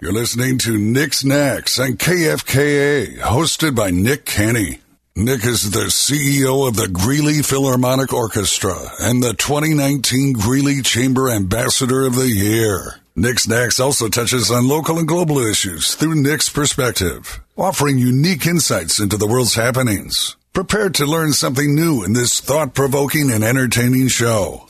[0.00, 4.78] You're listening to Nick's Knacks on KFKA, hosted by Nick Kenny.
[5.16, 12.06] Nick is the CEO of the Greeley Philharmonic Orchestra and the 2019 Greeley Chamber Ambassador
[12.06, 13.00] of the Year.
[13.16, 19.00] Nick's Knacks also touches on local and global issues through Nick's perspective, offering unique insights
[19.00, 20.36] into the world's happenings.
[20.52, 24.68] Prepare to learn something new in this thought provoking and entertaining show.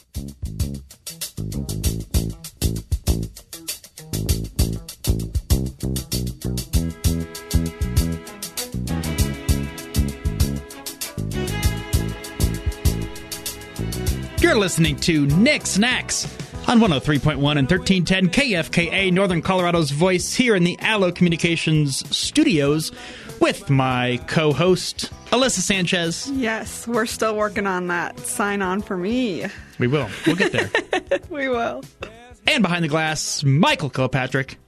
[14.40, 16.24] You're listening to Nick's Knacks
[16.68, 22.92] on 103.1 and 1310 KFKA, Northern Colorado's voice, here in the Allo Communications studios
[23.40, 26.30] with my co host, Alyssa Sanchez.
[26.32, 28.18] Yes, we're still working on that.
[28.20, 29.46] Sign on for me.
[29.78, 30.08] We will.
[30.26, 30.70] We'll get there.
[31.30, 31.82] We will.
[32.48, 34.58] And behind the glass, Michael Kilpatrick.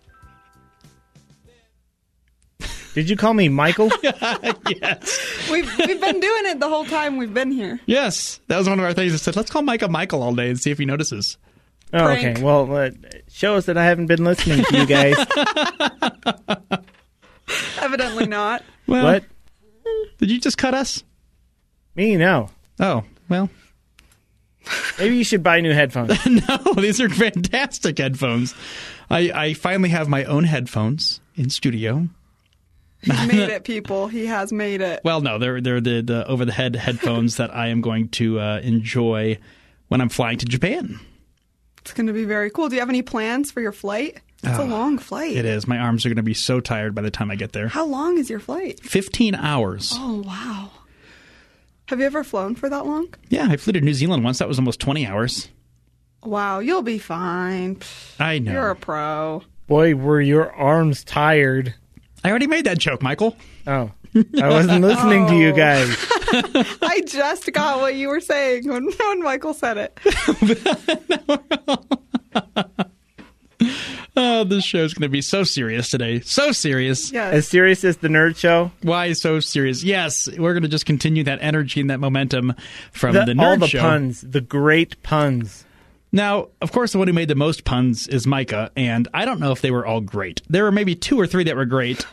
[2.95, 3.91] Did you call me Michael?
[4.03, 5.49] yes.
[5.51, 7.79] We've, we've been doing it the whole time we've been here.
[7.87, 8.41] Yes.
[8.49, 9.15] That was one of our things.
[9.15, 11.39] I said, let's call Micah Michael all day and see if he notices.
[11.93, 12.41] Oh, okay.
[12.41, 12.91] Well, uh,
[13.29, 15.17] shows that I haven't been listening to you guys.
[17.81, 18.65] Evidently not.
[18.87, 19.25] Well, what?
[20.19, 21.03] Did you just cut us?
[21.95, 22.17] Me?
[22.17, 22.51] No.
[22.79, 23.51] Oh, well.
[24.99, 26.15] Maybe you should buy new headphones.
[26.27, 28.55] no, these are fantastic headphones.
[29.09, 32.09] I, I finally have my own headphones in studio.
[33.01, 34.09] He's made it, people.
[34.09, 35.01] He has made it.
[35.05, 38.39] Well, no, they're they're the, the over the head headphones that I am going to
[38.39, 39.39] uh, enjoy
[39.89, 41.01] when I'm flying to Japan.
[41.81, 42.69] It's going to be very cool.
[42.69, 44.21] Do you have any plans for your flight?
[44.43, 45.37] It's a long flight.
[45.37, 45.67] It is.
[45.67, 47.69] My arms are going to be so tired by the time I get there.
[47.69, 48.81] How long is your flight?
[48.81, 49.93] 15 hours.
[49.95, 50.71] Oh, wow.
[51.91, 53.13] Have you ever flown for that long?
[53.31, 54.39] Yeah, I flew to New Zealand once.
[54.39, 55.49] That was almost 20 hours.
[56.23, 57.75] Wow, you'll be fine.
[57.75, 58.53] Pfft, I know.
[58.53, 59.43] You're a pro.
[59.67, 61.75] Boy, were your arms tired.
[62.23, 63.37] I already made that joke, Michael.
[63.67, 63.91] Oh.
[64.15, 65.57] I wasn't listening to you oh.
[65.57, 65.89] guys.
[66.81, 69.99] I just got what you were saying when, when Michael said it.
[74.23, 76.21] Oh, this show's going to be so serious today.
[76.21, 77.11] So serious.
[77.11, 77.33] Yes.
[77.35, 78.71] As serious as the Nerd Show.
[78.83, 79.83] Why so serious?
[79.83, 82.55] Yes, we're going to just continue that energy and that momentum
[82.93, 83.81] from the, The- nerd all the show.
[83.81, 85.65] puns, the great puns.
[86.13, 89.41] Now, of course, the one who made the most puns is Micah, and I don't
[89.41, 90.43] know if they were all great.
[90.49, 92.05] There were maybe two or three that were great.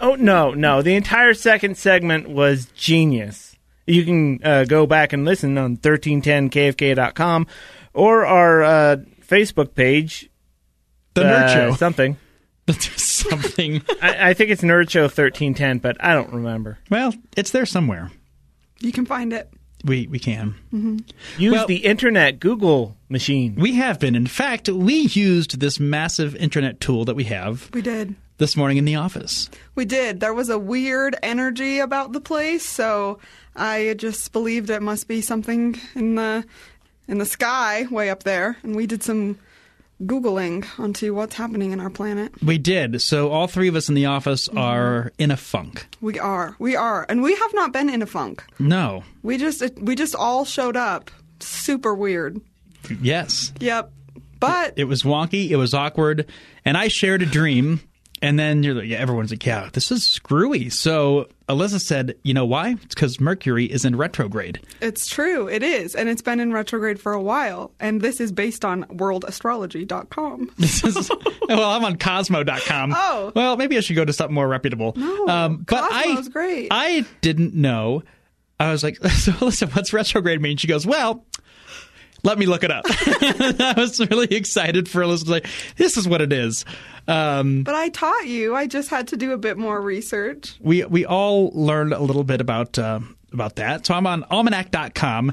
[0.00, 0.80] Oh no, no!
[0.80, 3.56] The entire second segment was genius.
[3.86, 7.46] You can uh, go back and listen on 1310kfk.com
[7.94, 8.96] or our uh,
[9.26, 10.28] Facebook page.
[11.14, 12.16] The nerd uh, show, something.
[12.68, 13.82] something.
[14.00, 16.78] I, I think it's Nerd Show 1310, but I don't remember.
[16.90, 18.10] well, it's there somewhere.
[18.80, 19.50] you can find it.
[19.84, 20.54] We we can.
[21.38, 23.56] Use Well- the internet Google machine.
[23.56, 24.14] We have been.
[24.14, 28.14] In fact, we used this massive internet tool that we have We did.
[28.38, 29.50] this morning in the office.
[29.74, 30.20] We did.
[30.20, 33.18] There was a weird energy about the place, so
[33.56, 36.44] I just believed it must be something in the
[37.08, 39.36] in the sky way up there, and we did some
[40.06, 42.32] googling onto what's happening in our planet.
[42.42, 43.00] We did.
[43.02, 44.58] So all three of us in the office Mm-hmm.
[44.58, 45.86] are in a funk.
[46.00, 46.56] We are.
[46.58, 47.06] We are.
[47.08, 48.44] And we have not been in a funk.
[48.58, 49.04] No.
[49.22, 51.10] We just we just all showed up.
[51.40, 52.40] Super weird.
[53.00, 53.52] Yes.
[53.60, 53.92] Yep.
[54.40, 55.50] But It was wonky.
[55.50, 56.26] It was awkward.
[56.64, 57.80] And I shared a dream.
[58.22, 60.70] And then you're like, yeah, everyone's like, yeah, this is screwy.
[60.70, 62.76] So Alyssa said, you know why?
[62.82, 64.60] It's because Mercury is in retrograde.
[64.80, 65.48] it's true.
[65.48, 65.96] It is.
[65.96, 67.72] And it's been in retrograde for a while.
[67.80, 70.50] And this is based on worldastrology.com.
[70.56, 71.10] This is,
[71.48, 72.94] well, I'm on Cosmo.com.
[72.96, 73.32] Oh.
[73.34, 74.92] Well, maybe I should go to something more reputable.
[74.96, 76.68] No, um, but Cosmo's I, great.
[76.70, 78.04] I didn't know.
[78.60, 80.56] I was like, so listen, what's retrograde mean?
[80.58, 81.24] She goes, well,
[82.22, 82.84] let me look it up.
[82.88, 85.42] I was really excited for Alyssa to say,
[85.76, 86.64] this is what it is.
[87.08, 88.54] Um, But I taught you.
[88.54, 90.56] I just had to do a bit more research.
[90.60, 93.00] we we all learned a little bit about uh,
[93.32, 93.86] about that.
[93.86, 95.32] So I'm on almanac.com.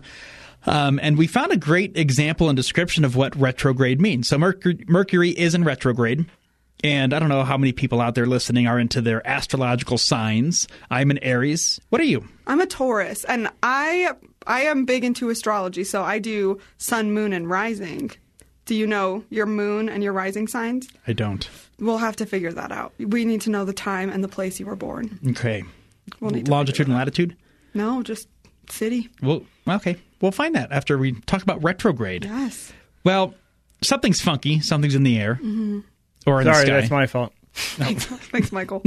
[0.65, 4.27] Um, and we found a great example and description of what retrograde means.
[4.27, 6.25] So Mercury, Mercury is in retrograde.
[6.83, 10.67] And I don't know how many people out there listening are into their astrological signs.
[10.89, 11.79] I'm an Aries.
[11.89, 12.27] What are you?
[12.47, 14.11] I'm a Taurus, and I
[14.47, 15.83] I am big into astrology.
[15.83, 18.11] So I do sun, moon, and rising.
[18.69, 20.87] Do you know your moon and your rising signs?
[21.07, 21.49] I don't.
[21.79, 22.93] We'll have to figure that out.
[22.99, 25.17] We need to know the time and the place you were born.
[25.29, 25.63] Okay.
[26.19, 27.35] We'll need to Longitude and latitude?
[27.73, 28.27] No, just
[28.69, 29.09] city.
[29.23, 29.97] Well, okay.
[30.21, 32.25] We'll find that after we talk about retrograde.
[32.25, 32.71] Yes.
[33.03, 33.33] Well,
[33.81, 34.59] something's funky.
[34.59, 35.39] Something's in the air.
[35.41, 35.79] Mm-hmm.
[36.27, 36.75] Or in the Sorry, sky.
[36.75, 37.33] that's my fault.
[37.53, 38.83] Thanks, Michael.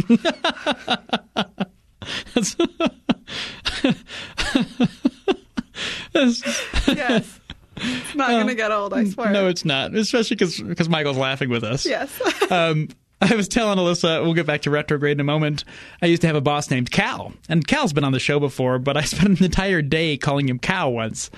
[6.15, 7.41] yes.
[7.83, 9.31] It's not going to get old, I swear.
[9.33, 9.95] No, it's not.
[9.95, 11.85] Especially because Michael's laughing with us.
[11.87, 12.11] Yes.
[12.53, 12.89] Um,
[13.21, 15.63] I was telling Alyssa, we'll get back to retrograde in a moment.
[16.03, 18.79] I used to have a boss named Cal, and Cal's been on the show before,
[18.81, 21.31] but I spent an entire day calling him Cal once,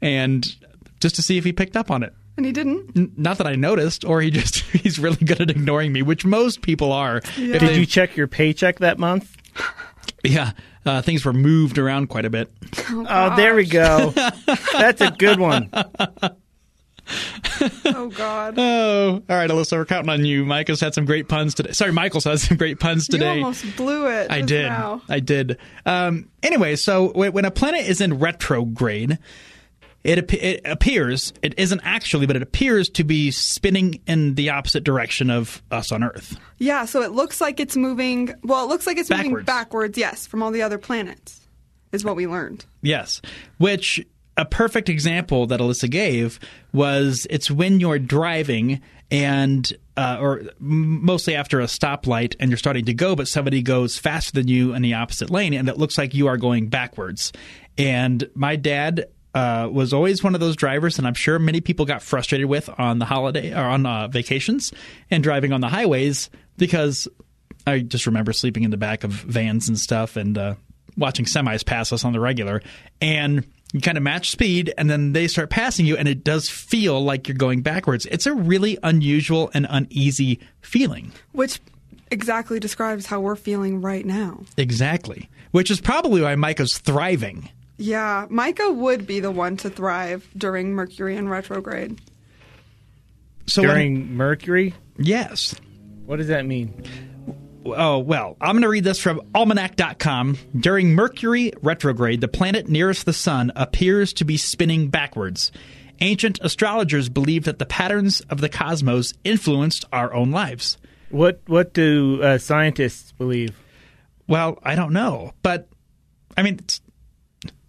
[0.00, 0.54] and
[1.00, 2.12] just to see if he picked up on it.
[2.36, 2.96] And he didn't.
[2.96, 6.24] N- Not that I noticed, or he just he's really good at ignoring me, which
[6.24, 7.22] most people are.
[7.36, 7.58] Yeah.
[7.58, 9.36] Did they- you check your paycheck that month?
[10.22, 10.52] Yeah,
[10.86, 12.52] uh, things were moved around quite a bit.
[12.90, 14.10] Oh, there we go.
[14.72, 15.70] That's a good one.
[17.84, 18.54] Oh God.
[18.56, 20.44] Oh, all right, Alyssa, we're counting on you.
[20.44, 21.72] Mike has had some great puns today.
[21.72, 23.28] Sorry, Michael's had some great puns You today.
[23.42, 24.30] almost blew it.
[24.30, 24.68] I did.
[24.68, 25.02] now.
[25.08, 25.58] I did.
[25.84, 29.18] Um, anyway, so when a planet is in retrograde,
[30.04, 34.82] it, it appears, it isn't actually, but it appears to be spinning in the opposite
[34.84, 36.38] direction of us on Earth.
[36.58, 38.34] Yeah, so it looks like it's moving.
[38.42, 39.46] Well, it looks like it's moving Backwards.
[39.46, 39.98] backwards.
[39.98, 41.46] Yes, from all the other planets,
[41.92, 42.64] is what we learned.
[42.80, 43.22] Yes.
[43.58, 44.04] Which
[44.36, 46.40] a perfect example that Alyssa gave
[46.72, 52.86] was it's when you're driving and uh, or mostly after a stoplight and you're starting
[52.86, 55.98] to go, but somebody goes faster than you in the opposite lane, and it looks
[55.98, 57.30] like you are going backwards.
[57.78, 59.06] And my dad.
[59.34, 62.68] Uh, was always one of those drivers, and I'm sure many people got frustrated with
[62.78, 64.74] on the holiday or on uh, vacations
[65.10, 67.08] and driving on the highways because
[67.66, 70.54] I just remember sleeping in the back of vans and stuff and uh,
[70.96, 72.60] watching semis pass us on the regular.
[73.00, 76.48] And you kind of match speed, and then they start passing you, and it does
[76.50, 78.06] feel like you're going backwards.
[78.06, 81.12] It's a really unusual and uneasy feeling.
[81.32, 81.58] Which
[82.10, 84.42] exactly describes how we're feeling right now.
[84.58, 85.30] Exactly.
[85.52, 87.48] Which is probably why Micah's thriving.
[87.82, 92.00] Yeah, Micah would be the one to thrive during Mercury in retrograde.
[93.46, 94.74] So when- During Mercury?
[94.98, 95.54] yes.
[96.06, 96.74] What does that mean?
[97.64, 100.36] Oh, well, I'm going to read this from almanac.com.
[100.58, 105.52] During Mercury retrograde, the planet nearest the sun appears to be spinning backwards.
[106.00, 110.76] Ancient astrologers believed that the patterns of the cosmos influenced our own lives.
[111.10, 113.56] What what do uh, scientists believe?
[114.26, 115.68] Well, I don't know, but
[116.36, 116.80] I mean, it's-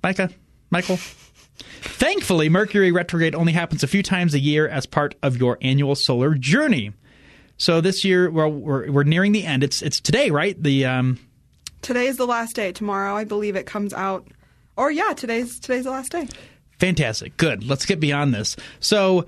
[0.04, 0.30] Micah,
[0.70, 0.98] Michael.
[1.82, 5.96] Thankfully, Mercury retrograde only happens a few times a year as part of your annual
[5.96, 6.92] solar journey.
[7.58, 9.64] So this year, well, we're we're nearing the end.
[9.64, 10.62] It's it's today, right?
[10.62, 11.20] The um,
[11.84, 12.72] Today is the last day.
[12.72, 14.28] Tomorrow, I believe it comes out.
[14.78, 16.28] Or yeah, today's today's the last day.
[16.80, 17.38] Fantastic.
[17.38, 17.64] Good.
[17.64, 18.56] Let's get beyond this.
[18.80, 19.26] So,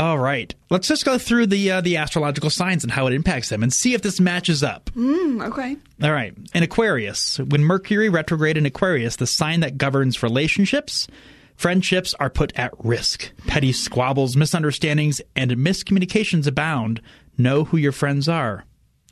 [0.00, 3.50] all right, let's just go through the uh, the astrological signs and how it impacts
[3.50, 4.88] them, and see if this matches up.
[4.94, 5.76] Hmm, okay.
[6.02, 6.34] All right.
[6.54, 11.06] In Aquarius, when Mercury retrograde in Aquarius, the sign that governs relationships,
[11.54, 13.30] friendships are put at risk.
[13.46, 17.02] Petty squabbles, misunderstandings, and miscommunications abound.
[17.36, 18.64] Know who your friends are.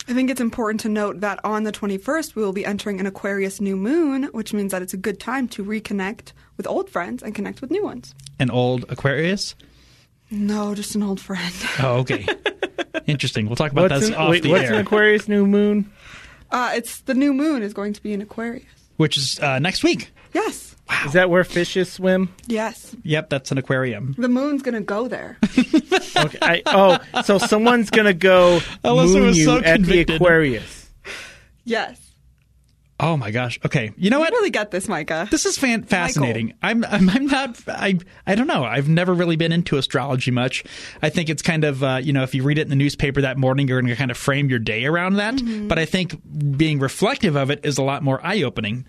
[0.09, 3.05] I think it's important to note that on the 21st, we will be entering an
[3.05, 7.23] Aquarius new moon, which means that it's a good time to reconnect with old friends
[7.23, 8.15] and connect with new ones.
[8.39, 9.55] An old Aquarius.
[10.31, 11.55] No, just an old friend.
[11.81, 12.27] Oh, okay.
[13.07, 13.47] Interesting.
[13.47, 15.91] We'll talk about What's that an, off wait, the what's air, an Aquarius new moon?
[16.51, 18.65] Uh, it's the new moon is going to be in Aquarius.
[18.97, 20.11] which is uh, next week.
[20.35, 20.75] Yes.
[20.89, 21.03] Wow.
[21.07, 22.35] Is that where fishes swim?
[22.47, 22.95] Yes.
[23.05, 24.15] Yep, that's an aquarium.
[24.19, 25.39] The moon's going to go there.
[26.17, 26.39] Okay.
[26.43, 30.09] I, oh, so someone's gonna go Alyssa moon was you so at convicted.
[30.09, 30.91] the Aquarius.
[31.65, 32.01] yes.
[33.01, 33.61] Oh my gosh.
[33.65, 33.93] Okay.
[33.97, 34.29] You know what?
[34.29, 34.39] I what?
[34.39, 35.29] really get this, Micah.
[35.31, 36.55] This is fan- fascinating.
[36.63, 38.65] I'm, I'm I'm not I I don't know.
[38.65, 40.65] I've never really been into astrology much.
[41.01, 43.21] I think it's kind of uh, you know if you read it in the newspaper
[43.21, 45.41] that morning, you're going to kind of frame your day around that.
[45.69, 46.17] But I think
[46.57, 48.85] being reflective of it is a lot more eye opening.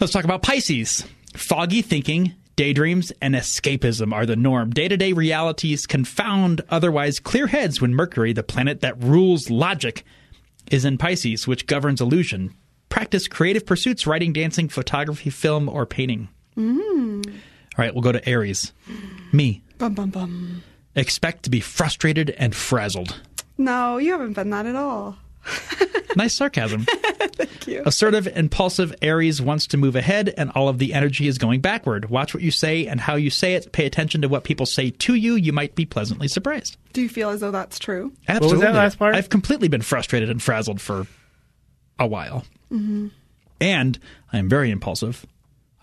[0.00, 1.04] Let's talk about Pisces.
[1.34, 2.34] Foggy thinking.
[2.56, 4.70] Daydreams and escapism are the norm.
[4.70, 10.04] Day to day realities confound otherwise clear heads when Mercury, the planet that rules logic,
[10.68, 12.52] is in Pisces, which governs illusion.
[12.88, 16.28] Practice creative pursuits, writing, dancing, photography, film, or painting.
[16.56, 17.22] Mm-hmm.
[17.30, 18.72] All right, we'll go to Aries.
[19.32, 19.62] Me.
[19.78, 20.62] Bum, bum, bum.
[20.94, 23.20] Expect to be frustrated and frazzled.
[23.56, 25.16] No, you haven't been that at all.
[26.16, 26.84] Nice sarcasm.
[26.84, 27.82] Thank you.
[27.86, 32.10] Assertive, impulsive Aries wants to move ahead, and all of the energy is going backward.
[32.10, 33.70] Watch what you say and how you say it.
[33.72, 35.34] Pay attention to what people say to you.
[35.34, 36.76] You might be pleasantly surprised.
[36.92, 38.12] Do you feel as though that's true?
[38.26, 38.58] Absolutely.
[38.58, 39.14] Was that last part?
[39.14, 41.06] I've completely been frustrated and frazzled for
[41.98, 42.44] a while.
[42.72, 43.08] Mm-hmm.
[43.60, 43.98] And
[44.32, 45.26] I am very impulsive.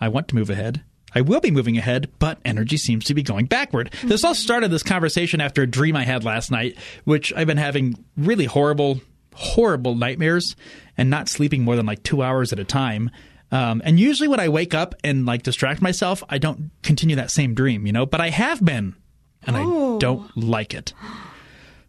[0.00, 0.82] I want to move ahead.
[1.14, 3.92] I will be moving ahead, but energy seems to be going backward.
[4.04, 7.56] This all started this conversation after a dream I had last night, which I've been
[7.56, 9.00] having really horrible,
[9.34, 10.56] horrible nightmares
[10.98, 13.10] and not sleeping more than like two hours at a time.
[13.50, 17.30] Um, and usually when I wake up and like distract myself, I don't continue that
[17.30, 18.94] same dream, you know, but I have been
[19.46, 19.98] and I Oh.
[19.98, 20.92] don't like it.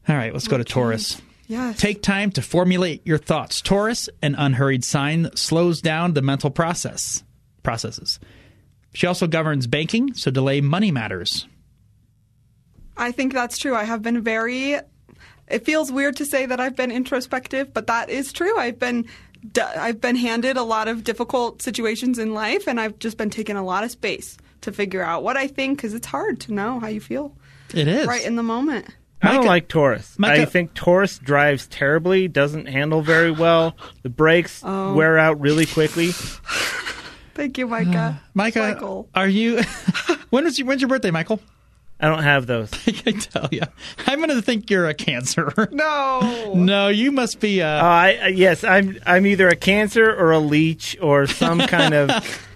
[0.08, 1.22] All right, let's go to Taurus.
[1.48, 1.80] Yes.
[1.80, 3.62] Take time to formulate your thoughts.
[3.62, 7.24] Taurus, an unhurried sign, slows down the mental process
[7.64, 8.20] processes.
[8.94, 11.48] She also governs banking, so delay money matters.
[12.98, 13.76] I think that's true.
[13.76, 14.78] I have been very
[15.48, 18.58] it feels weird to say that I've been introspective, but that is true.
[18.58, 19.06] I've been
[19.58, 23.56] I've been handed a lot of difficult situations in life, and I've just been taking
[23.56, 26.80] a lot of space to figure out what I think because it's hard to know
[26.80, 27.34] how you feel
[27.74, 28.08] It is.
[28.08, 28.88] right in the moment.
[29.22, 30.18] I don't like Taurus.
[30.20, 33.76] Micah- I think Taurus drives terribly, doesn't handle very well.
[34.04, 34.94] The brakes Oh.
[34.94, 36.12] wear out really quickly.
[37.34, 38.22] Thank you, Micah.
[38.34, 39.10] Micah, Michael.
[39.14, 39.62] are you?
[40.30, 41.40] when was your, when's your birthday, Michael?
[42.00, 42.72] I don't have those.
[42.88, 43.62] I can tell you.
[44.06, 45.52] I'm going to think you're a Cancer.
[45.72, 46.54] No.
[46.56, 47.62] no, you must be.
[47.64, 49.00] Uh, Uh, I, uh, yes, I'm.
[49.06, 52.12] I'm either a cancer or a leech or some kind of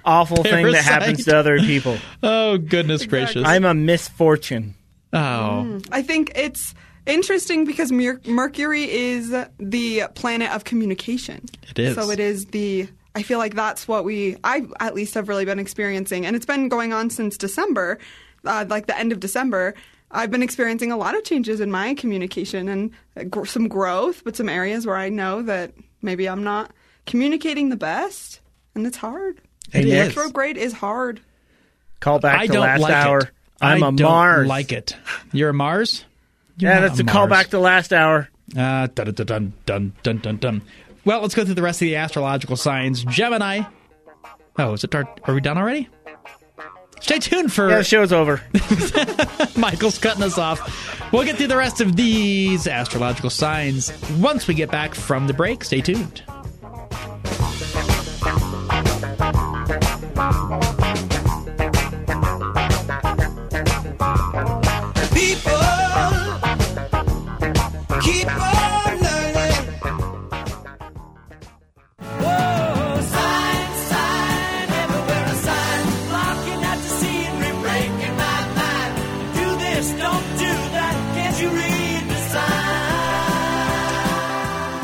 [0.05, 1.97] awful thing that happens to other people.
[2.21, 3.43] oh goodness gracious!
[3.45, 4.75] I'm a misfortune.
[5.13, 6.73] Oh, I think it's
[7.05, 11.45] interesting because Mer- Mercury is the planet of communication.
[11.69, 11.95] It is.
[11.95, 12.87] So it is the.
[13.13, 16.45] I feel like that's what we, I at least have really been experiencing, and it's
[16.45, 17.99] been going on since December,
[18.45, 19.73] uh, like the end of December.
[20.11, 24.23] I've been experiencing a lot of changes in my communication and uh, gr- some growth,
[24.23, 26.71] but some areas where I know that maybe I'm not
[27.05, 28.39] communicating the best,
[28.75, 29.41] and it's hard.
[29.73, 30.15] It is.
[30.15, 31.19] Retrograde is hard.
[31.99, 33.19] Call back I to don't last like hour.
[33.19, 33.29] it.
[33.61, 34.47] I'm I a don't Mars.
[34.47, 34.95] Like it.
[35.31, 36.05] You're a Mars.
[36.57, 37.29] You're Yeah, that's a call Mars.
[37.29, 38.29] back to last hour.
[38.57, 40.61] Uh, dun, dun, dun, dun, dun, dun, dun.
[41.05, 43.03] Well, let's go through the rest of the astrological signs.
[43.05, 43.63] Gemini.
[44.59, 44.91] Oh, is it?
[44.91, 45.19] dark?
[45.27, 45.87] are we done already?
[46.99, 48.41] Stay tuned for Yeah, the show's over.
[49.57, 51.11] Michael's cutting us off.
[51.11, 55.33] We'll get through the rest of these astrological signs once we get back from the
[55.33, 55.63] break.
[55.63, 56.21] Stay tuned.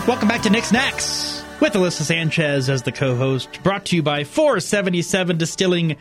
[0.07, 3.61] Welcome back to Nick's Knacks with Alyssa Sanchez as the co-host.
[3.61, 5.97] Brought to you by 477 Distilling.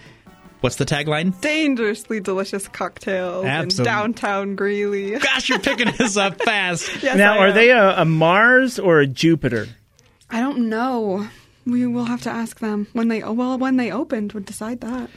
[0.60, 1.38] What's the tagline?
[1.40, 5.18] Dangerously delicious cocktails in downtown Greeley.
[5.18, 7.02] Gosh, you're picking this up fast.
[7.02, 7.54] Yes, now, I are am.
[7.54, 9.68] they a, a Mars or a Jupiter?
[10.30, 11.28] I don't know.
[11.66, 13.22] We will have to ask them when they.
[13.22, 15.10] Oh, well, when they opened, would decide that.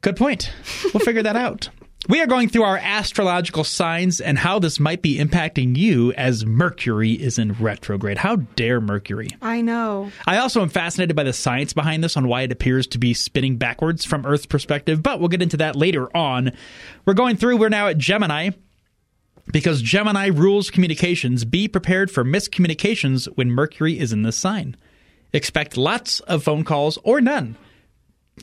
[0.00, 0.52] Good point.
[0.92, 1.68] We'll figure that out.
[2.06, 6.44] We are going through our astrological signs and how this might be impacting you as
[6.44, 8.18] Mercury is in retrograde.
[8.18, 9.28] How dare Mercury?
[9.40, 10.12] I know.
[10.26, 13.14] I also am fascinated by the science behind this on why it appears to be
[13.14, 16.52] spinning backwards from Earth's perspective, but we'll get into that later on.
[17.06, 18.50] We're going through, we're now at Gemini.
[19.50, 24.76] Because Gemini rules communications, be prepared for miscommunications when Mercury is in this sign.
[25.32, 27.56] Expect lots of phone calls or none,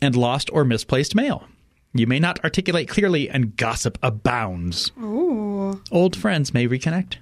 [0.01, 1.47] and lost or misplaced mail.
[1.93, 4.91] You may not articulate clearly, and gossip abounds.
[5.01, 5.81] Ooh.
[5.91, 7.15] Old friends may reconnect.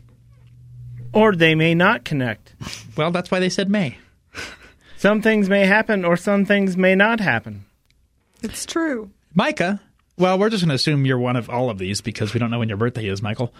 [1.11, 2.53] Or they may not connect.
[2.95, 3.97] Well, that's why they said may.
[4.97, 7.65] Some things may happen, or some things may not happen.
[8.43, 9.09] It's true.
[9.33, 9.81] Micah,
[10.17, 12.51] well, we're just going to assume you're one of all of these because we don't
[12.51, 13.53] know when your birthday is, Michael.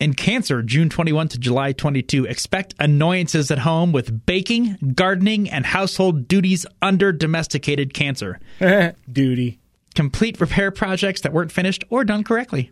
[0.00, 5.64] In Cancer, June 21 to July 22, expect annoyances at home with baking, gardening, and
[5.64, 8.40] household duties under domesticated Cancer.
[9.10, 9.60] Duty.
[9.94, 12.70] Complete repair projects that weren't finished or done correctly.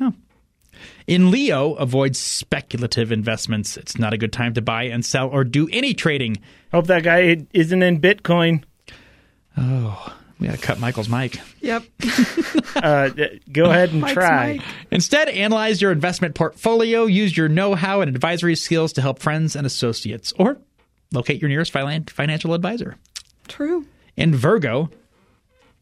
[0.00, 0.12] Oh.
[1.06, 3.76] In Leo, avoid speculative investments.
[3.76, 6.38] It's not a good time to buy and sell or do any trading.
[6.72, 8.64] Hope that guy isn't in Bitcoin.
[9.56, 11.38] Oh, we got to cut Michael's mic.
[11.60, 11.84] Yep.
[12.74, 13.08] Uh,
[13.52, 14.54] go ahead and Mike's try.
[14.54, 14.62] Mike.
[14.90, 19.54] Instead, analyze your investment portfolio, use your know how and advisory skills to help friends
[19.54, 20.58] and associates, or
[21.12, 22.96] locate your nearest financial advisor.
[23.46, 23.86] True.
[24.16, 24.90] In Virgo,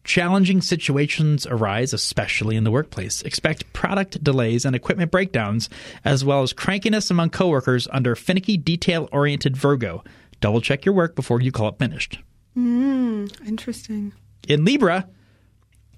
[0.05, 3.23] challenging situations arise, especially in the workplace.
[3.23, 5.69] Expect product delays and equipment breakdowns,
[6.05, 10.03] as well as crankiness among coworkers under finicky, detail oriented Virgo.
[10.41, 12.19] Double check your work before you call it finished.
[12.55, 14.13] Hmm, interesting.
[14.49, 15.09] In Libra,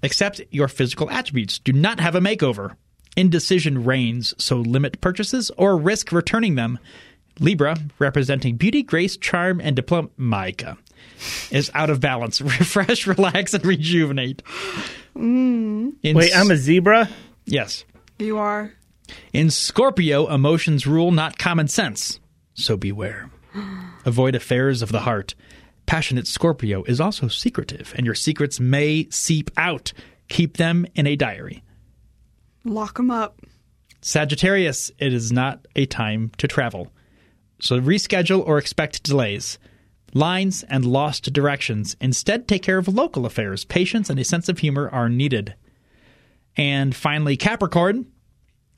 [0.03, 1.59] accept your physical attributes.
[1.59, 2.75] Do not have a makeover.
[3.17, 6.79] Indecision reigns, so limit purchases or risk returning them.
[7.39, 10.77] Libra, representing beauty, grace, charm, and diploma, Micah,
[11.51, 12.41] is out of balance.
[12.59, 14.41] Refresh, relax, and rejuvenate.
[15.15, 15.93] Mm.
[16.03, 17.09] In Wait, I'm a zebra?
[17.45, 17.85] yes.
[18.19, 18.73] You are.
[19.33, 22.19] In Scorpio, emotions rule, not common sense.
[22.53, 23.29] So beware.
[24.05, 25.35] Avoid affairs of the heart.
[25.85, 29.93] Passionate Scorpio is also secretive, and your secrets may seep out.
[30.29, 31.63] Keep them in a diary.
[32.63, 33.41] Lock them up.
[34.01, 36.91] Sagittarius, it is not a time to travel.
[37.59, 39.59] So reschedule or expect delays.
[40.15, 41.97] Lines and lost directions.
[41.99, 43.65] Instead, take care of local affairs.
[43.65, 45.55] Patience and a sense of humor are needed.
[46.55, 48.07] And finally, Capricorn.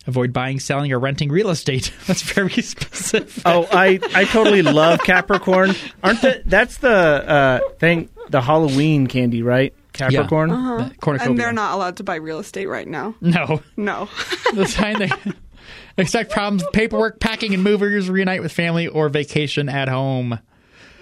[0.08, 1.94] Avoid buying, selling, or renting real estate.
[2.08, 3.44] That's very specific.
[3.46, 5.75] Oh, I, I totally love Capricorn.
[6.01, 9.75] Aren't the, that's the uh, thing, the Halloween candy, right?
[9.94, 10.50] Capricorn.
[10.50, 11.32] Uh, cornucopia.
[11.32, 13.13] And they're not allowed to buy real estate right now.
[13.22, 13.62] No.
[13.75, 14.10] No.
[14.56, 15.12] the sign they
[15.98, 18.10] expect problems with paperwork, packing, and movers.
[18.10, 20.39] Reunite with family or vacation at home.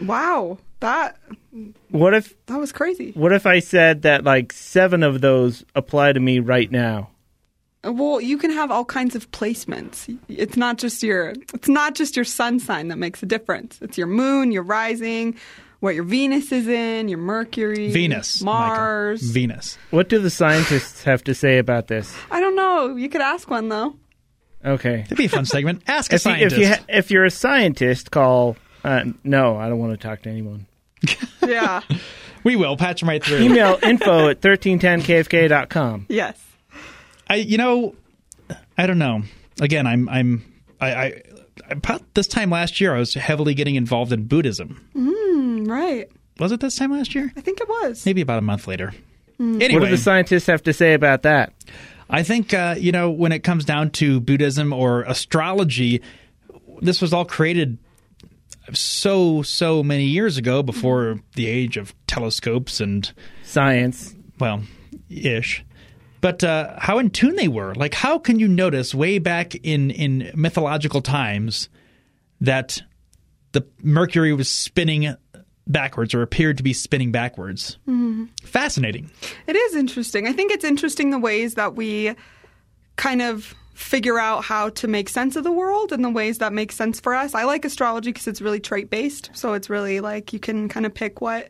[0.01, 0.57] Wow.
[0.81, 1.17] That
[1.89, 3.11] What if that was crazy.
[3.13, 7.09] what if I said that like seven of those apply to me right now?
[7.83, 10.15] Well, you can have all kinds of placements.
[10.27, 13.79] It's not just your it's not just your sun sign that makes a difference.
[13.81, 15.35] It's your moon, your rising,
[15.79, 18.41] what your Venus is in, your Mercury, Venus.
[18.41, 18.75] Michael.
[18.75, 19.21] Mars.
[19.21, 19.77] Venus.
[19.91, 22.13] What do the scientists have to say about this?
[22.31, 22.95] I don't know.
[22.95, 23.95] You could ask one though.
[24.65, 25.01] Okay.
[25.03, 25.83] That'd be a fun segment.
[25.87, 26.59] Ask a If you, if scientist.
[26.61, 28.57] you ha- if you're a scientist, call.
[28.85, 30.67] Uh, no, I don't want to talk to anyone.
[31.45, 31.81] Yeah.
[32.43, 33.37] we will patch them right through.
[33.39, 36.07] Email info at 1310kfk.com.
[36.09, 36.41] yes.
[37.29, 37.93] I, you know,
[38.77, 39.21] I don't know.
[39.61, 40.43] Again, I'm, I'm,
[40.81, 41.21] I, I,
[41.69, 44.83] about this time last year, I was heavily getting involved in Buddhism.
[44.95, 46.09] Mm, Right.
[46.39, 47.31] Was it this time last year?
[47.37, 48.05] I think it was.
[48.05, 48.93] Maybe about a month later.
[49.37, 49.61] Hmm.
[49.61, 51.53] Anyway, What do the scientists have to say about that?
[52.09, 56.01] I think uh, you know when it comes down to Buddhism or astrology,
[56.81, 57.77] this was all created
[58.73, 63.11] so so many years ago before the age of telescopes and
[63.43, 64.15] Science.
[64.39, 64.61] well,
[65.09, 65.63] ish.
[66.21, 67.75] But uh, how in tune they were.
[67.75, 71.69] Like, how can you notice way back in, in mythological times
[72.41, 72.81] that
[73.51, 75.15] the Mercury was spinning
[75.67, 77.77] backwards or appeared to be spinning backwards?
[78.43, 79.11] Fascinating.
[79.45, 80.27] It is interesting.
[80.27, 82.15] I think it's interesting the ways that we
[82.95, 86.53] kind of figure out how to make sense of the world and the ways that
[86.53, 87.35] make sense for us.
[87.35, 89.29] I like astrology because it's really trait based.
[89.33, 91.49] So it's really like you can kind of pick what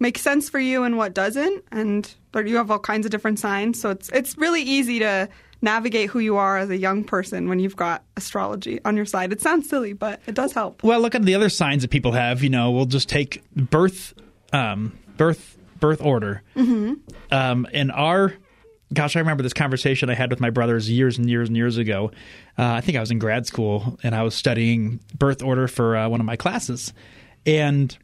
[0.00, 1.64] makes sense for you and what doesn't.
[1.70, 3.80] And but you have all kinds of different signs.
[3.80, 5.28] So it's it's really easy to
[5.62, 9.32] navigate who you are as a young person when you've got astrology on your side.
[9.32, 10.82] It sounds silly, but it does help.
[10.82, 12.42] Well, look at the other signs that people have.
[12.42, 14.14] You know, we'll just take birth,
[14.52, 16.42] um, birth, birth order.
[16.56, 16.94] Mm-hmm.
[17.30, 18.34] Um, in our,
[18.92, 21.76] gosh, I remember this conversation I had with my brothers years and years and years
[21.76, 22.10] ago.
[22.58, 25.96] Uh, I think I was in grad school and I was studying birth order for
[25.96, 26.92] uh, one of my classes,
[27.46, 27.96] and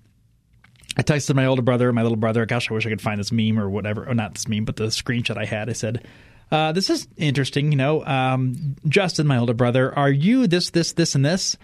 [0.96, 2.46] I texted my older brother, my little brother.
[2.46, 4.76] Gosh, I wish I could find this meme or whatever, or not this meme, but
[4.76, 5.68] the screenshot I had.
[5.68, 6.06] I said,
[6.50, 10.92] uh, "This is interesting." You know, um, Justin, my older brother, are you this, this,
[10.92, 11.56] this, and this?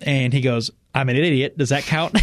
[0.00, 1.56] And he goes, "I'm an idiot.
[1.58, 2.18] Does that count?"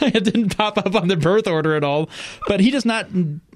[0.00, 2.08] It didn't pop up on the birth order at all.
[2.46, 3.08] But he does not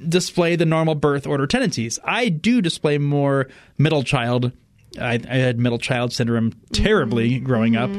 [0.09, 1.99] display the normal birth order tendencies.
[2.05, 4.53] I do display more middle child.
[5.01, 7.91] I, I had middle child syndrome terribly growing up.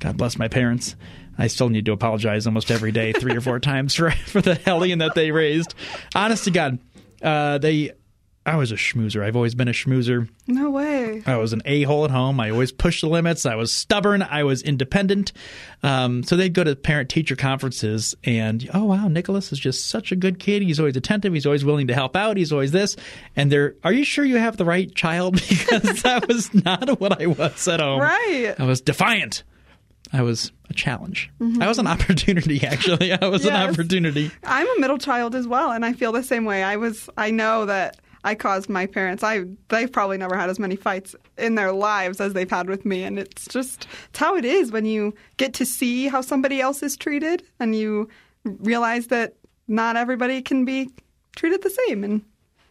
[0.00, 0.96] God bless my parents.
[1.38, 4.54] I still need to apologize almost every day, three or four times for for the
[4.56, 5.74] hellion that they raised.
[6.14, 6.78] Honest to God,
[7.22, 7.92] uh, they.
[8.46, 9.24] I was a schmoozer.
[9.24, 10.28] I've always been a schmoozer.
[10.46, 11.22] No way.
[11.24, 12.38] I was an a hole at home.
[12.40, 13.46] I always pushed the limits.
[13.46, 14.20] I was stubborn.
[14.22, 15.32] I was independent.
[15.82, 20.12] Um, so they'd go to parent teacher conferences and, oh, wow, Nicholas is just such
[20.12, 20.60] a good kid.
[20.60, 21.32] He's always attentive.
[21.32, 22.36] He's always willing to help out.
[22.36, 22.96] He's always this.
[23.34, 25.40] And they're, are you sure you have the right child?
[25.64, 28.00] Because that was not what I was at home.
[28.00, 28.54] Right.
[28.58, 29.44] I was defiant.
[30.12, 31.30] I was a challenge.
[31.60, 33.12] I was an opportunity, actually.
[33.12, 34.30] I was an opportunity.
[34.42, 36.62] I'm a middle child as well, and I feel the same way.
[36.62, 37.08] I was.
[37.16, 39.22] I know that I caused my parents.
[39.22, 42.84] I they've probably never had as many fights in their lives as they've had with
[42.84, 46.60] me, and it's just it's how it is when you get to see how somebody
[46.60, 48.08] else is treated, and you
[48.44, 49.34] realize that
[49.68, 50.90] not everybody can be
[51.36, 52.02] treated the same.
[52.02, 52.22] And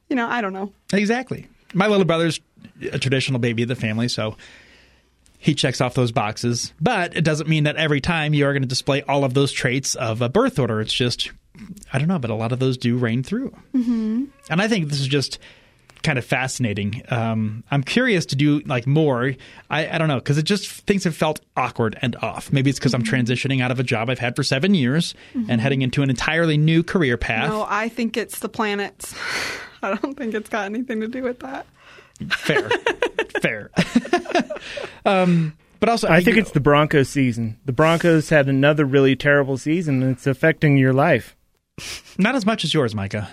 [0.09, 0.73] you know, I don't know.
[0.91, 1.47] Exactly.
[1.73, 2.39] My little brother's
[2.91, 4.35] a traditional baby of the family, so
[5.37, 6.73] he checks off those boxes.
[6.79, 9.51] But it doesn't mean that every time you are going to display all of those
[9.51, 10.79] traits of a birth order.
[10.79, 11.31] It's just,
[11.91, 13.55] I don't know, but a lot of those do rain through.
[13.75, 14.25] Mm-hmm.
[14.49, 15.39] And I think this is just
[16.03, 17.01] kind of fascinating.
[17.09, 19.33] Um, I'm curious to do like more.
[19.69, 22.51] I, I don't know because it just things have felt awkward and off.
[22.51, 25.15] Maybe it's because I'm transitioning out of a job I've had for seven years
[25.47, 27.49] and heading into an entirely new career path.
[27.49, 29.15] No, I think it's the planets.
[29.81, 31.65] I don't think it's got anything to do with that.
[32.29, 32.69] Fair,
[33.41, 33.71] fair.
[35.05, 37.59] um, but also, I think it's the Broncos season.
[37.65, 41.35] The Broncos had another really terrible season, and it's affecting your life.
[42.17, 43.29] Not as much as yours, Micah.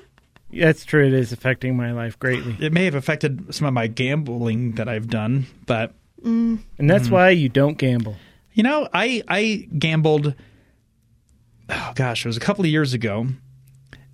[0.52, 1.06] That's true.
[1.06, 4.88] It is affecting my life greatly, It may have affected some of my gambling that
[4.88, 5.92] I've done, but
[6.24, 8.16] and that's why you don't gamble.
[8.54, 10.34] you know, I I gambled.
[11.68, 13.26] Oh gosh, it was a couple of years ago,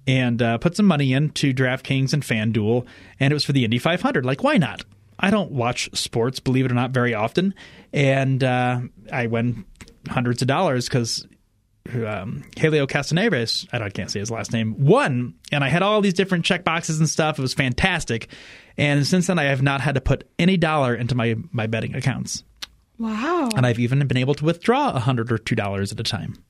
[0.07, 2.85] and uh, put some money into DraftKings and FanDuel,
[3.21, 4.27] and it was for the Indy 500.
[4.27, 4.85] Like, why not?
[5.21, 7.55] I don't watch sports, believe it or not, very often,
[7.93, 8.81] and uh,
[9.13, 9.65] I won
[10.09, 11.27] hundreds of dollars because
[11.93, 15.35] um, Helio Castaneves, I, don't, I can't say his last name, won.
[15.53, 17.39] And I had all these different check boxes and stuff.
[17.39, 18.29] It was fantastic.
[18.77, 21.95] And since then, I have not had to put any dollar into my, my betting
[21.95, 22.43] accounts.
[22.99, 23.49] Wow.
[23.57, 26.43] And I've even been able to withdraw a hundred or two dollars at a time.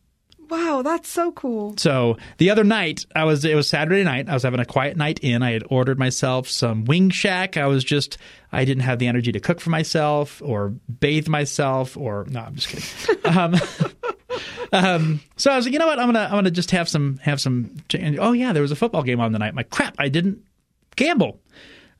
[0.51, 1.75] Wow, that's so cool.
[1.79, 4.29] So the other night, I was it was Saturday night.
[4.29, 5.43] I was having a quiet night in.
[5.43, 7.57] I had ordered myself some Wing Shack.
[7.57, 8.19] I was just
[8.53, 10.69] I didn't have the energy to cook for myself or
[11.01, 13.25] bathe myself or no, I'm just kidding.
[13.39, 13.55] um,
[14.73, 15.99] um, so I was like, you know what?
[15.99, 17.77] I'm gonna I'm gonna just have some have some.
[17.95, 19.55] and, Oh yeah, there was a football game on the night.
[19.55, 20.45] My crap, I didn't
[20.97, 21.41] gamble.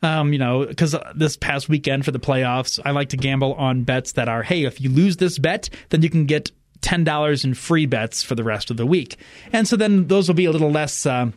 [0.03, 3.85] Um, you know, because this past weekend for the playoffs, I like to gamble on
[3.85, 6.51] bets that are, hey, if you lose this bet, then you can get
[6.83, 9.17] ten dollars in free bets for the rest of the week,
[9.53, 11.31] and so then those will be a little less, uh,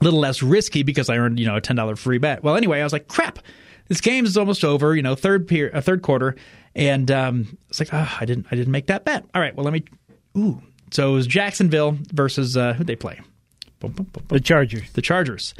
[0.00, 2.42] a little less risky because I earned you know a ten dollar free bet.
[2.42, 3.38] Well, anyway, I was like, crap,
[3.86, 4.96] this game is almost over.
[4.96, 6.34] You know, third period, a third quarter,
[6.74, 9.24] and um, it's like, oh, I didn't, I didn't make that bet.
[9.32, 9.84] All right, well, let me.
[10.36, 13.20] Ooh, so it was Jacksonville versus uh, who they play.
[13.80, 14.90] Boom, boom, boom, boom The Chargers.
[14.92, 15.54] the Chargers,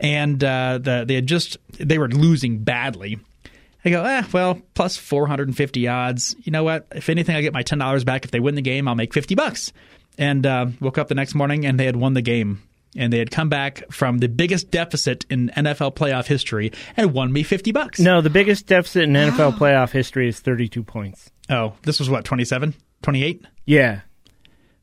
[0.00, 3.18] and uh, the, they had just they were losing badly.
[3.84, 6.36] I go, eh, well, plus four hundred and fifty odds.
[6.44, 6.86] You know what?
[6.94, 8.24] If anything, I get my ten dollars back.
[8.24, 9.72] If they win the game, I'll make fifty bucks.
[10.18, 12.62] And uh, woke up the next morning, and they had won the game.
[12.94, 17.32] And they had come back from the biggest deficit in NFL playoff history and won
[17.32, 17.98] me fifty bucks.
[17.98, 21.30] No, the biggest deficit in NFL playoff history is 32 points.
[21.48, 23.46] Oh, this was what 27, 28?
[23.64, 24.02] Yeah.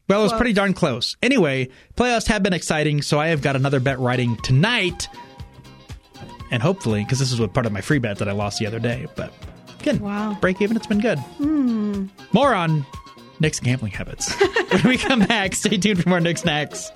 [0.10, 0.40] Well, it was Close.
[0.40, 1.16] pretty darn close.
[1.22, 5.08] Anyway, playoffs have been exciting, so I have got another bet writing tonight.
[6.52, 8.66] And hopefully, because this is what part of my free bet that I lost the
[8.66, 9.06] other day.
[9.16, 9.32] But
[9.80, 10.36] again, Wow.
[10.42, 11.20] break even, it's been good.
[12.34, 12.86] More on
[13.40, 14.34] Nick's gambling habits.
[14.72, 16.92] when we come back, stay tuned for more Nick's Knacks.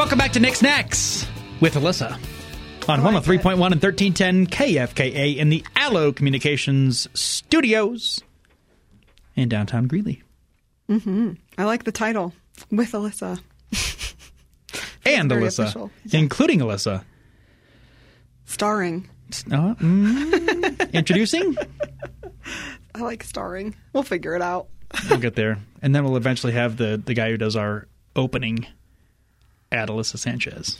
[0.00, 1.26] Welcome back to Nick's Knacks
[1.60, 2.12] with Alyssa
[2.88, 8.22] on 103.1 and 1310 KFKA in the Allo Communications studios
[9.36, 10.22] in downtown Greeley.
[10.88, 12.32] I like the title
[12.70, 13.40] with Alyssa.
[15.04, 15.90] And Alyssa, official.
[16.10, 17.04] including Alyssa.
[18.46, 19.06] Starring.
[19.52, 21.58] Uh, mm, introducing?
[22.94, 23.74] I like starring.
[23.92, 24.68] We'll figure it out.
[25.10, 25.58] We'll get there.
[25.82, 27.86] And then we'll eventually have the, the guy who does our
[28.16, 28.66] opening
[29.72, 30.78] at Alyssa Sanchez.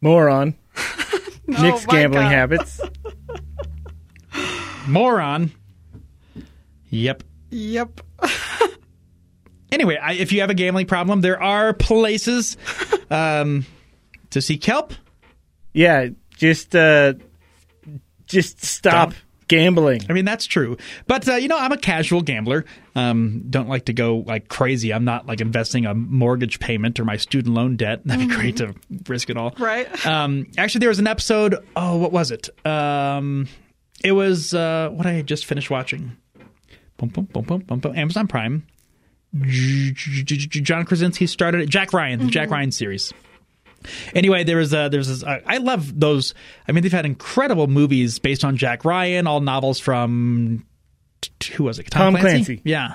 [0.00, 0.54] More on
[1.46, 2.32] Nick's Oh gambling God.
[2.32, 2.80] habits.
[4.88, 5.52] Moron.
[6.90, 7.22] Yep.
[7.50, 8.00] Yep.
[9.72, 12.58] Anyway, I, if you have a gambling problem, there are places
[13.10, 13.64] um,
[14.28, 14.92] to seek help.
[15.72, 17.14] Yeah, just uh,
[18.26, 19.22] just stop Stop.
[19.52, 20.00] Gambling.
[20.08, 20.78] I mean, that's true.
[21.06, 22.64] But, uh, you know, I'm a casual gambler.
[22.94, 24.94] Um, don't like to go like crazy.
[24.94, 28.00] I'm not like investing a mortgage payment or my student loan debt.
[28.06, 28.74] That'd be great to
[29.06, 29.54] risk it all.
[29.58, 30.06] Right.
[30.06, 31.56] Um, actually, there was an episode.
[31.76, 32.48] Oh, what was it?
[32.66, 33.46] Um,
[34.02, 36.16] it was uh, what I had just finished watching.
[36.96, 37.96] Boom, boom, boom, boom, boom, boom.
[37.96, 38.66] Amazon Prime.
[39.34, 41.68] John Krasinski started it.
[41.68, 43.12] Jack Ryan, the Jack Ryan series.
[44.14, 46.34] Anyway, there was a, there's this, I love those.
[46.66, 50.64] I mean, they've had incredible movies based on Jack Ryan, all novels from
[51.54, 51.90] who was it?
[51.90, 52.60] Tom Clancy.
[52.64, 52.94] Yeah,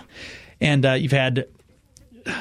[0.59, 1.47] and uh, you've had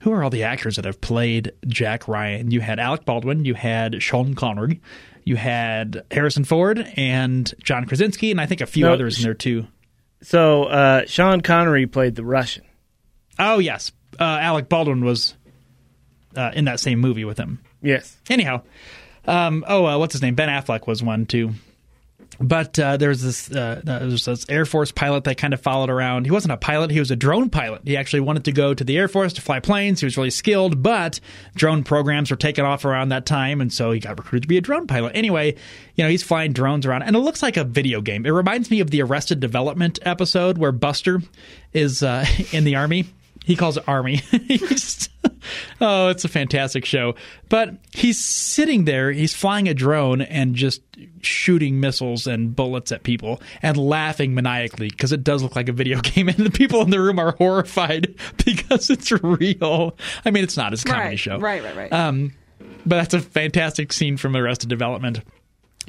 [0.00, 2.50] who are all the actors that have played Jack Ryan?
[2.50, 4.80] You had Alec Baldwin, you had Sean Connery,
[5.24, 9.24] you had Harrison Ford and John Krasinski, and I think a few No, others in
[9.24, 9.66] there too.
[10.22, 12.64] So uh, Sean Connery played the Russian.
[13.38, 15.34] Oh yes, uh, Alec Baldwin was
[16.36, 17.60] uh, in that same movie with him.
[17.82, 18.16] Yes.
[18.30, 18.62] Anyhow,
[19.26, 20.34] um, oh, uh, what's his name?
[20.34, 21.52] Ben Affleck was one too.
[22.40, 25.60] But uh, there was this uh, there was this Air Force pilot that kind of
[25.60, 26.24] followed around.
[26.24, 27.82] He wasn't a pilot; he was a drone pilot.
[27.84, 30.00] He actually wanted to go to the Air Force to fly planes.
[30.00, 31.20] He was really skilled, but
[31.54, 34.56] drone programs were taking off around that time, and so he got recruited to be
[34.56, 35.12] a drone pilot.
[35.14, 35.54] Anyway,
[35.94, 38.26] you know, he's flying drones around, and it looks like a video game.
[38.26, 41.22] It reminds me of the Arrested Development episode where Buster
[41.72, 43.04] is uh, in the army.
[43.44, 44.16] He calls it Army.
[44.48, 45.08] He's-
[45.80, 47.14] oh, it's a fantastic show.
[47.48, 50.82] But he's sitting there, he's flying a drone and just
[51.20, 55.72] shooting missiles and bullets at people and laughing maniacally because it does look like a
[55.72, 56.28] video game.
[56.28, 59.96] And the people in the room are horrified because it's real.
[60.24, 61.18] I mean, it's not his comedy right.
[61.18, 61.38] show.
[61.38, 61.92] Right, right, right.
[61.92, 62.32] Um,
[62.86, 65.20] but that's a fantastic scene from Arrested Development.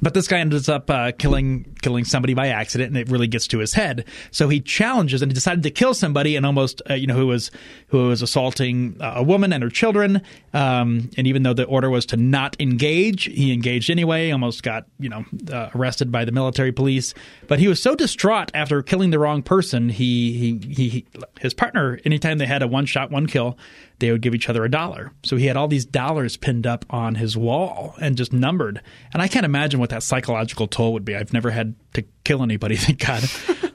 [0.01, 3.47] But this guy ends up uh, killing killing somebody by accident, and it really gets
[3.47, 4.05] to his head.
[4.31, 7.27] So he challenges and he decided to kill somebody, and almost uh, you know who
[7.27, 7.51] was
[7.87, 10.21] who was assaulting uh, a woman and her children.
[10.53, 14.31] Um, and even though the order was to not engage, he engaged anyway.
[14.31, 17.13] Almost got you know uh, arrested by the military police.
[17.47, 21.05] But he was so distraught after killing the wrong person, he he, he
[21.39, 21.99] his partner.
[22.03, 23.57] Anytime they had a one shot one kill,
[23.99, 25.11] they would give each other a dollar.
[25.23, 28.81] So he had all these dollars pinned up on his wall and just numbered.
[29.13, 31.15] And I can't imagine what that psychological toll would be.
[31.15, 33.23] I've never had to kill anybody, thank God.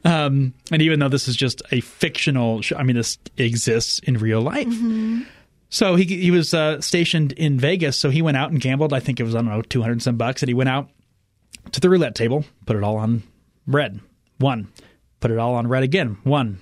[0.04, 4.40] um, and even though this is just a fictional, I mean, this exists in real
[4.42, 4.68] life.
[5.70, 7.96] So he he was uh, stationed in Vegas.
[7.96, 8.92] So he went out and gambled.
[8.92, 10.90] I think it was I don't know two hundred some bucks, and he went out
[11.72, 13.22] to the roulette table, put it all on
[13.66, 14.00] red,
[14.40, 14.68] won.
[15.20, 16.58] Put it all on red again, won.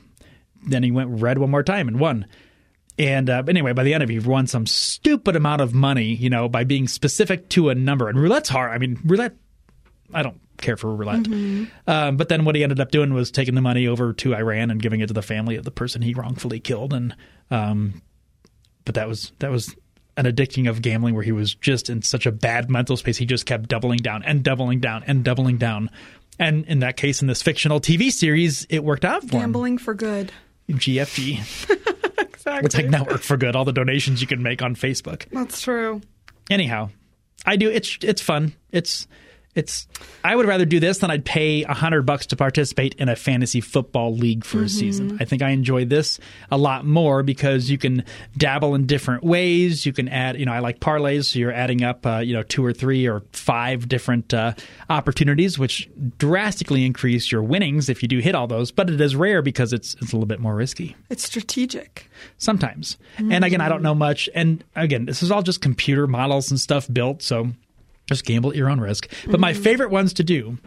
[0.66, 2.26] Then he went red one more time and won.
[2.98, 6.14] And uh, anyway, by the end of it, he won some stupid amount of money,
[6.14, 8.08] you know, by being specific to a number.
[8.08, 8.72] And roulette's hard.
[8.72, 9.36] I mean, roulette.
[10.12, 11.28] I don't care for roulette.
[11.86, 14.70] Um, but then what he ended up doing was taking the money over to Iran
[14.70, 16.92] and giving it to the family of the person he wrongfully killed.
[16.92, 17.14] And
[17.50, 18.02] um,
[18.84, 19.76] but that was that was
[20.16, 23.16] an addicting of gambling where he was just in such a bad mental space.
[23.16, 25.90] He just kept doubling down and doubling down and doubling down.
[26.40, 29.94] And in that case, in this fictional TV series, it worked out for Gambling for
[29.94, 30.32] good.
[30.66, 30.78] him.
[30.78, 31.94] GFG.
[32.48, 32.66] Exactly.
[32.66, 33.54] It's like network for good.
[33.54, 35.28] All the donations you can make on Facebook.
[35.30, 36.00] That's true.
[36.50, 36.90] Anyhow,
[37.44, 37.70] I do.
[37.70, 38.54] It's it's fun.
[38.70, 39.06] It's
[39.58, 39.86] it's.
[40.24, 43.16] I would rather do this than I'd pay a hundred bucks to participate in a
[43.16, 45.16] fantasy football league for a season.
[45.20, 48.04] I think I enjoy this a lot more because you can
[48.36, 49.84] dabble in different ways.
[49.84, 50.38] You can add.
[50.38, 52.06] You know, I like parlays, so you're adding up.
[52.06, 54.52] Uh, you know, two or three or five different uh,
[54.88, 58.70] opportunities, which drastically increase your winnings if you do hit all those.
[58.70, 62.08] But it is rare because it's it's a little bit more risky It's strategic.
[62.38, 62.96] sometimes.
[63.18, 64.28] And again, I don't know much.
[64.34, 67.48] And again, this is all just computer models and stuff built, so
[68.08, 69.08] just gamble at your own risk.
[69.26, 70.58] But my favorite ones to do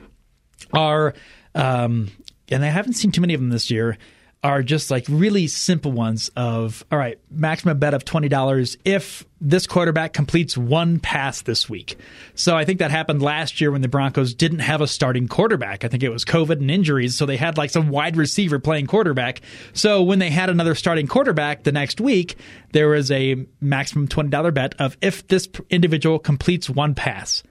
[0.73, 1.13] are,
[1.55, 2.11] um,
[2.49, 3.97] and I haven't seen too many of them this year.
[4.43, 9.23] Are just like really simple ones of all right, maximum bet of twenty dollars if
[9.39, 11.95] this quarterback completes one pass this week.
[12.33, 15.83] So I think that happened last year when the Broncos didn't have a starting quarterback.
[15.83, 18.87] I think it was COVID and injuries, so they had like some wide receiver playing
[18.87, 19.41] quarterback.
[19.73, 22.35] So when they had another starting quarterback the next week,
[22.73, 27.43] there was a maximum twenty dollar bet of if this individual completes one pass.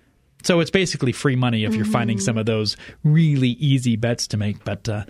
[0.42, 4.36] So it's basically free money if you're finding some of those really easy bets to
[4.36, 4.64] make.
[4.64, 5.04] But uh,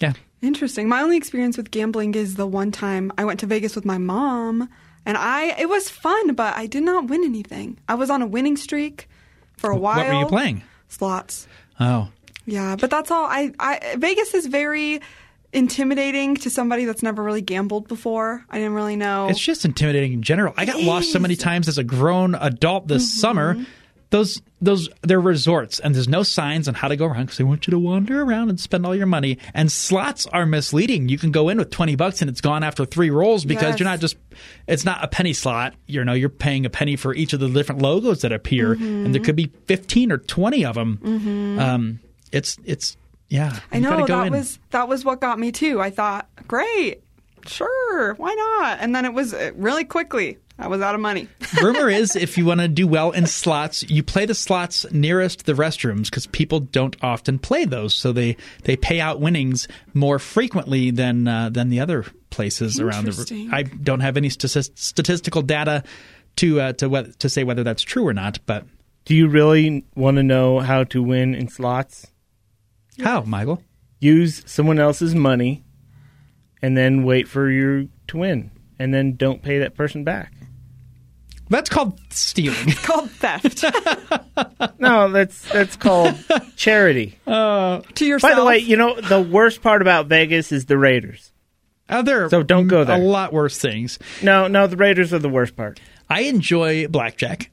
[0.00, 0.88] yeah, Interesting.
[0.88, 3.98] My only experience with gambling is the one time I went to Vegas with my
[3.98, 4.68] mom,
[5.04, 7.78] and I it was fun, but I did not win anything.
[7.88, 9.08] I was on a winning streak
[9.56, 9.96] for a while.
[9.96, 10.62] what were you playing?
[10.88, 11.48] Slots.
[11.80, 12.08] Oh,
[12.46, 13.24] Yeah, but that's all.
[13.24, 15.00] I, I Vegas is very
[15.52, 18.44] intimidating to somebody that's never really gambled before.
[18.50, 19.28] I didn't really know.
[19.28, 20.54] It's just intimidating in general.
[20.56, 23.20] I got lost so many times as a grown adult this mm-hmm.
[23.20, 23.66] summer.
[24.10, 27.44] Those those they're resorts and there's no signs on how to go around because they
[27.44, 29.36] want you to wander around and spend all your money.
[29.52, 31.10] And slots are misleading.
[31.10, 33.80] You can go in with twenty bucks and it's gone after three rolls because Yes.
[33.80, 34.16] you're not just
[34.66, 35.74] it's not a penny slot.
[35.86, 39.14] You know you're paying a penny for each of the different logos that appear, and
[39.14, 41.58] there could be fifteen or twenty of them.
[41.60, 42.00] Um,
[42.32, 42.96] it's it's
[43.28, 43.58] yeah.
[43.70, 44.32] I know that in.
[44.32, 45.82] was that was what got me too.
[45.82, 47.02] I thought, great,
[47.48, 48.78] sure, why not?
[48.80, 50.38] And then it was uh, really quickly.
[50.60, 51.28] I was out of money.
[51.62, 55.46] Rumor is if you want to do well in slots, you play the slots nearest
[55.46, 60.18] the restrooms because people don't often play those, so they they pay out winnings more
[60.18, 63.10] frequently than uh, than the other places around the.
[63.10, 63.50] Interesting.
[63.52, 65.84] I don't have any stati- statistical data
[66.36, 68.66] to uh, to whe- to say whether that's true or not, but
[69.04, 72.04] Do you really want to know how to win in slots?
[73.00, 73.62] how, Michael?
[74.00, 75.62] Use someone else's money
[76.62, 78.50] and then wait for you to win.
[78.78, 80.32] And then don't pay that person back.
[81.50, 82.72] That's called stealing.
[82.82, 83.64] Called theft
[84.78, 86.14] No, that's that's called
[86.56, 87.18] charity.
[87.26, 88.32] to yourself.
[88.32, 91.32] By the way, you know the worst part about Vegas is the Raiders.
[91.88, 92.96] Uh, there are So don't go there.
[92.96, 93.98] A lot worse things.
[94.22, 95.80] No, no, the Raiders are the worst part.
[96.10, 97.50] I enjoy blackjack,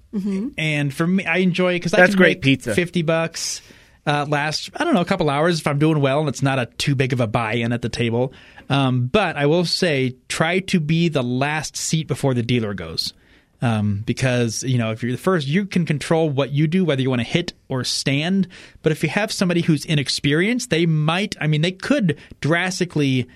[0.58, 2.76] and for me, I enjoy because That's can great make pizza.
[2.76, 3.62] Fifty bucks
[4.06, 6.60] uh, last I don't know a couple hours if I'm doing well and it's not
[6.60, 8.34] a too big of a buy-in at the table.
[8.70, 13.14] Um, but I will say, try to be the last seat before the dealer goes.
[13.62, 17.02] Um, because you know if you're the first, you can control what you do, whether
[17.02, 18.48] you want to hit or stand.
[18.84, 21.36] But if you have somebody who's inexperienced, they might.
[21.40, 23.28] I mean, they could drastically.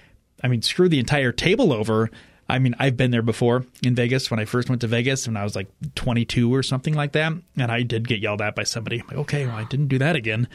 [0.43, 2.11] I mean, screw the entire table over.
[2.49, 5.37] I mean, I've been there before in Vegas when I first went to Vegas when
[5.37, 8.63] I was like 22 or something like that, and I did get yelled at by
[8.63, 8.99] somebody.
[8.99, 10.47] I'm like, okay, well, I didn't do that again.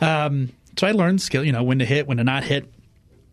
[0.00, 2.72] Um, so I learned skill, you know, when to hit, when to not hit.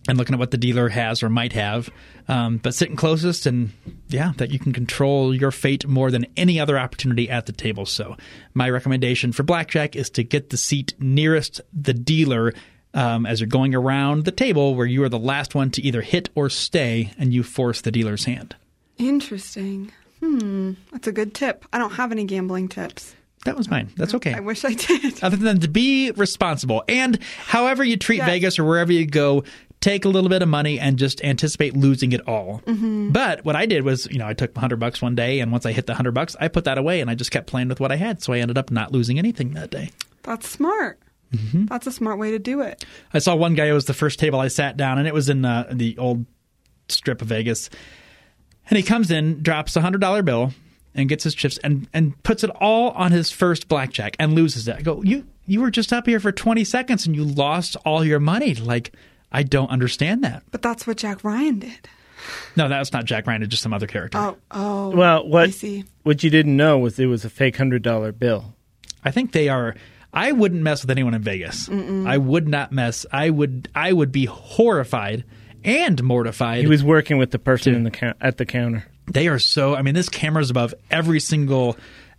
[0.08, 1.90] And looking at what the dealer has or might have,
[2.28, 3.72] um, but sitting closest and
[4.08, 7.86] yeah, that you can control your fate more than any other opportunity at the table.
[7.86, 8.18] So,
[8.54, 12.54] my recommendation for blackjack is to get the seat nearest the dealer.
[12.94, 16.02] Um, as you're going around the table, where you are the last one to either
[16.02, 18.54] hit or stay, and you force the dealer's hand.
[18.98, 19.92] Interesting.
[20.20, 21.66] Hmm, that's a good tip.
[21.74, 23.16] I don't have any gambling tips.
[23.46, 23.90] That was mine.
[23.98, 24.34] That's okay.
[24.34, 25.24] I wish I did.
[25.24, 26.84] other than to be responsible.
[26.88, 28.28] And however you treat Yes.
[28.28, 29.44] Vegas or wherever you go,
[29.82, 32.62] take a little bit of money and just anticipate losing it all.
[32.66, 33.10] Mm-hmm.
[33.12, 35.66] But what I did was, you know, I took 100 bucks one day, and once
[35.66, 37.80] I hit the 100 bucks, I put that away and I just kept playing with
[37.80, 38.24] what I had.
[38.24, 39.92] So I ended up not losing anything that day.
[40.24, 41.00] That's smart.
[41.34, 41.66] Mm-hmm.
[41.66, 42.86] That's a smart way to do it.
[43.14, 45.30] I saw one guy, it was the first table I sat down, and it was
[45.30, 46.26] in uh, the old
[46.88, 47.70] strip of Vegas.
[48.70, 50.54] And he comes in, drops a $100 bill,
[50.94, 54.68] and gets his chips and, and puts it all on his first blackjack and loses
[54.68, 54.76] it.
[54.76, 58.04] I go, you, you were just up here for 20 seconds and you lost all
[58.04, 58.54] your money.
[58.56, 58.94] Like,
[59.32, 60.44] I don't understand that.
[60.52, 61.88] But that's what Jack Ryan did.
[62.56, 64.18] No, that's not Jack Ryan, it's just some other character.
[64.18, 64.90] Oh, oh.
[64.96, 65.86] Well, what I see.
[66.04, 68.54] what you didn't know was it was a fake hundred dollar bill.
[69.04, 69.76] I think they are.
[70.14, 71.70] I wouldn't mess with anyone in Vegas.
[71.70, 73.06] I would not mess.
[73.12, 73.70] I would.
[73.74, 75.24] I would be horrified
[75.64, 76.62] and mortified.
[76.62, 78.86] He was working with the person in the cou- at the counter.
[79.12, 79.74] they are so.
[79.74, 81.78] I mean, this camera's above every single.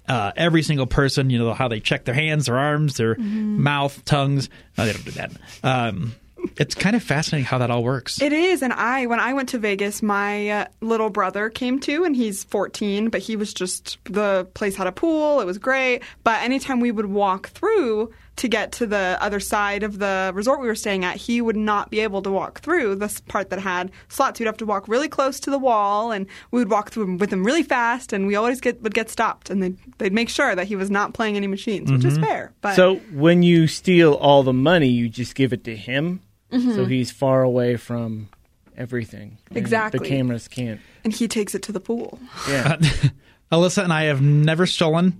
[0.09, 4.05] Uh, every single person, you know how they check their hands, their arms, their mouth,
[4.05, 4.49] tongues.
[4.77, 5.31] No, they don't do that.
[5.63, 6.17] Um,
[6.57, 8.21] it's kind of fascinating how that all works.
[8.21, 12.05] It is, and I when I went to Vegas, my uh, little brother came too,
[12.05, 16.03] and he's 14, but he was just the place had a pool, it was great.
[16.25, 20.61] But anytime we would walk through to get to the other side of the resort
[20.61, 23.59] we were staying at, he would not be able to walk through this part that
[23.61, 24.41] had slots.
[24.41, 27.33] We'd have to walk really close to the wall, and we would walk through with
[27.33, 30.55] him really fast, and we always get would get stopped, and they'd, they'd make sure
[30.55, 32.53] that he was not playing any machines, which is fair.
[32.63, 36.21] But So when you steal all the money, you just give it to him,
[36.53, 36.85] so mm-hmm.
[36.85, 38.29] he's far away from
[38.77, 39.39] everything.
[39.51, 39.99] Exactly.
[39.99, 40.81] the cameras can't.
[41.05, 42.19] and he takes it to the pool.
[42.49, 42.77] Yeah,
[43.53, 45.19] Alyssa and I have never stolen,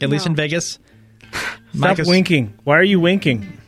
[0.00, 0.78] at least in Vegas.
[1.30, 2.58] stop Micah's- winking.
[2.64, 3.58] Why are you winking?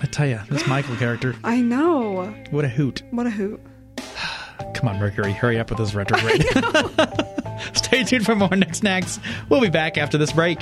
[0.00, 2.34] I tell you, this Michael character, I know.
[2.50, 3.02] what a hoot.
[3.10, 3.60] What a hoot.
[4.74, 6.44] Come on, Mercury, hurry up with this retrograde.
[7.74, 9.20] Stay tuned for more Nick's Knacks.
[9.48, 10.58] We'll be back after this break.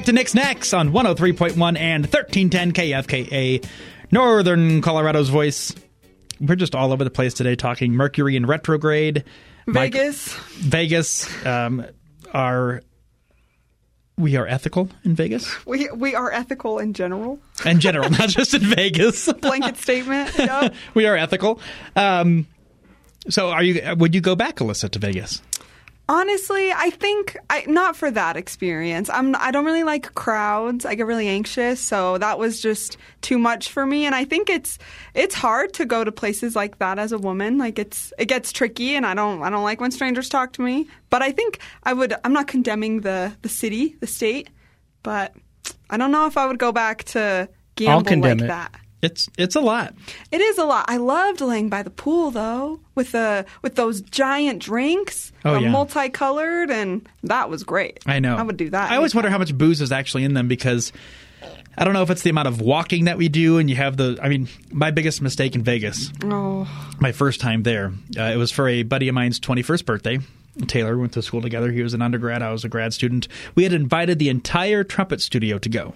[0.00, 3.66] Back to Nick's Knacks on 103.1 and 1310 KFKA,
[4.10, 5.74] Northern Colorado's voice.
[6.40, 9.24] We're just all over the place today talking Mercury in retrograde.
[9.66, 10.32] Mike- Vegas.
[10.56, 11.84] Vegas um,
[12.32, 12.80] are
[14.16, 17.38] we are ethical in Vegas We we are ethical in general.
[17.66, 19.30] in general, not just in Vegas.
[19.42, 20.30] Blanket statement.
[20.38, 20.74] Yep.
[20.94, 21.60] we are ethical.
[21.94, 22.46] Um,
[23.28, 23.82] so, are you?
[23.96, 25.42] Would you go back, Alyssa, to Vegas?
[26.10, 29.08] Honestly, I think I not for that experience.
[29.08, 30.84] I'm I don't really like crowds.
[30.84, 34.06] I get really anxious, so that was just too much for me.
[34.06, 34.76] And I think it's
[35.14, 37.58] it's hard to go to places like that as a woman.
[37.58, 40.62] Like it's it gets tricky, and I don't I don't like when strangers talk to
[40.62, 40.88] me.
[41.10, 42.12] But I think I would.
[42.24, 44.50] I'm not condemning the the city, the state,
[45.04, 45.32] but
[45.90, 48.48] I don't know if I would go back to gamble condemn like it.
[48.48, 48.79] that.
[49.02, 49.94] It's it's a lot.
[50.30, 50.84] It is a lot.
[50.88, 55.70] I loved laying by the pool though, with the with those giant drinks, Oh, yeah.
[55.70, 58.00] multicolored, and that was great.
[58.06, 58.36] I know.
[58.36, 58.90] I would do that.
[58.92, 60.92] I always wonder how much booze is actually in them because
[61.78, 63.96] I don't know if it's the amount of walking that we do, and you have
[63.96, 64.18] the.
[64.22, 66.68] I mean, my biggest mistake in Vegas, Oh,
[67.00, 70.18] my first time there, uh, it was for a buddy of mine's twenty first birthday.
[70.66, 71.70] Taylor went to school together.
[71.72, 72.42] He was an undergrad.
[72.42, 73.28] I was a grad student.
[73.54, 75.94] We had invited the entire trumpet studio to go.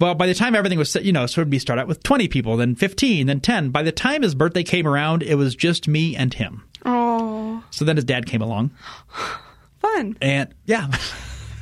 [0.00, 2.02] Well, by the time everything was set, you know, so it'd be start out with
[2.02, 3.70] 20 people, then 15, then 10.
[3.70, 6.64] By the time his birthday came around, it was just me and him.
[6.84, 8.70] oh, So then his dad came along.
[9.78, 10.16] fun.
[10.20, 10.88] And yeah.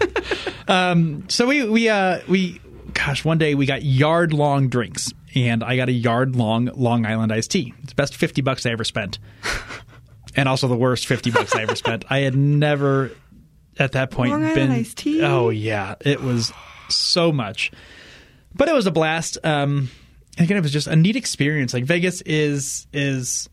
[0.69, 2.61] um, so we we uh we
[2.93, 7.07] gosh, one day we got yard long drinks and I got a yard long Long
[7.07, 7.75] Island iced tea.
[7.83, 9.19] It's the best 50 bucks I ever spent.
[10.37, 12.05] and also the worst 50 bucks I ever spent.
[12.11, 13.11] I had never
[13.79, 15.23] at that point Long Island been iced tea?
[15.23, 16.53] Oh yeah, it was
[16.89, 17.71] so much.
[18.57, 19.39] But it was a blast.
[19.45, 19.91] Um
[20.39, 21.75] again, it was just a neat experience.
[21.75, 23.49] Like Vegas is is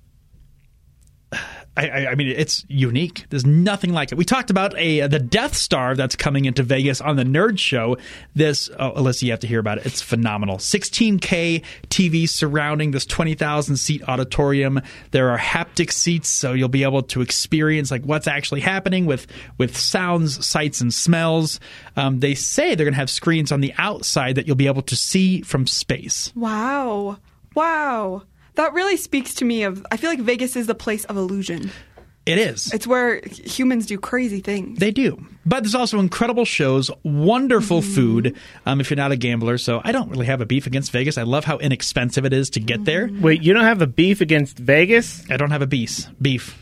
[1.76, 3.26] I, I, mean, it's unique.
[3.30, 4.15] There's nothing like it.
[4.15, 7.97] We talked about a the Death Star that's coming into Vegas on the Nerd Show.
[8.36, 9.88] This, oh, Alyssa, you have to hear about it.
[9.88, 10.57] It's phenomenal.
[10.57, 14.82] 16K TV surrounding this 20,000 seat auditorium.
[15.11, 19.26] There are haptic seats, so you'll be able to experience like what's actually happening with
[19.57, 21.59] with sounds, sights, and smells.
[21.95, 24.84] Um, they say they're going to have screens on the outside that you'll be able
[24.84, 26.32] to see from space.
[26.36, 27.17] Wow.
[27.55, 28.24] Wow.
[28.56, 31.72] That really speaks to me of I feel like Vegas is the place of illusion.
[32.26, 32.72] It is.
[32.74, 34.80] It's where humans do crazy things.
[34.80, 35.26] They do.
[35.45, 39.58] But there's also incredible shows, wonderful food, um, if you're not a gambler.
[39.58, 41.18] So I don't really have a beef against Vegas.
[41.18, 43.10] I love how inexpensive it is to get there.
[43.20, 45.30] Wait, you don't have a beef against Vegas?
[45.30, 46.06] I don't have a beef.
[46.22, 46.58] Beef.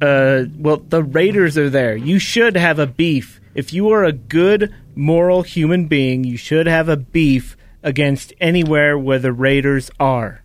[0.00, 1.94] Uh, well, the Raiders are there.
[1.94, 3.40] You should have a beef.
[3.54, 8.98] If you are a good, moral human being, you should have a beef against anywhere
[8.98, 10.42] where the Raiders are.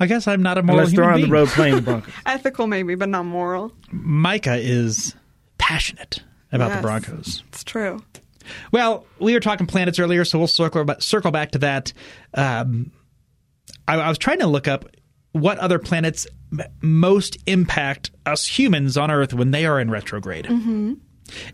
[0.00, 1.32] I guess I'm not a moral Unless they're human on the being.
[1.32, 2.12] road playing the Broncos.
[2.26, 3.72] Ethical maybe, but not moral.
[3.90, 5.14] Micah is
[5.58, 6.22] passionate
[6.52, 7.42] about the Broncos.
[7.48, 8.02] It's true.
[8.72, 11.92] Well, we were talking planets earlier, so we'll circle ba- circle back to that.
[12.34, 12.92] Um,
[13.86, 14.86] I, I was trying to look up
[15.32, 16.26] what other planets
[16.58, 20.46] m- most impact us humans on Earth when they are in retrograde.
[20.46, 20.94] Mm-hmm.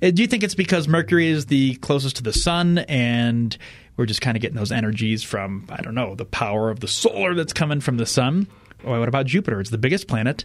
[0.03, 3.57] Do you think it's because Mercury is the closest to the sun, and
[3.97, 6.88] we're just kind of getting those energies from I don't know the power of the
[6.88, 8.49] solar that's coming from the sun?
[8.84, 9.61] Or what about Jupiter?
[9.61, 10.45] It's the biggest planet.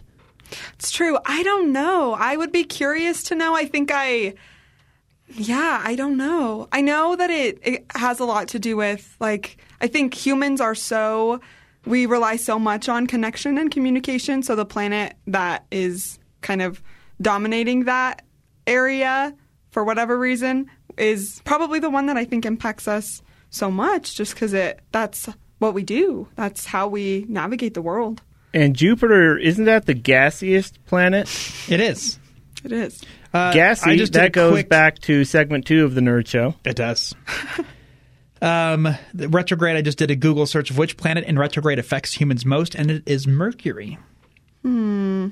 [0.74, 1.18] It's true.
[1.26, 2.14] I don't know.
[2.14, 3.54] I would be curious to know.
[3.54, 4.34] I think I
[5.28, 6.68] yeah, I don't know.
[6.72, 10.60] I know that it, it has a lot to do with like I think humans
[10.60, 11.40] are so
[11.86, 16.82] we rely so much on connection and communication, so the planet that is kind of
[17.22, 18.24] dominating that
[18.66, 19.34] area
[19.70, 24.36] for whatever reason is probably the one that I think impacts us so much just
[24.36, 25.28] cuz it that's
[25.58, 26.28] what we do.
[26.36, 28.22] That's how we navigate the world.
[28.52, 31.28] And Jupiter, isn't that the gaseous planet?
[31.68, 32.18] It is.
[32.64, 33.02] It is.
[33.32, 36.54] Uh, Gassy, I just that goes quick- back to segment two of the Nerd Show.
[36.64, 37.14] It does.
[38.42, 39.76] um, the retrograde.
[39.76, 42.90] I just did a Google search of which planet in retrograde affects humans most, and
[42.90, 43.98] it is Mercury.
[44.62, 45.28] Hmm.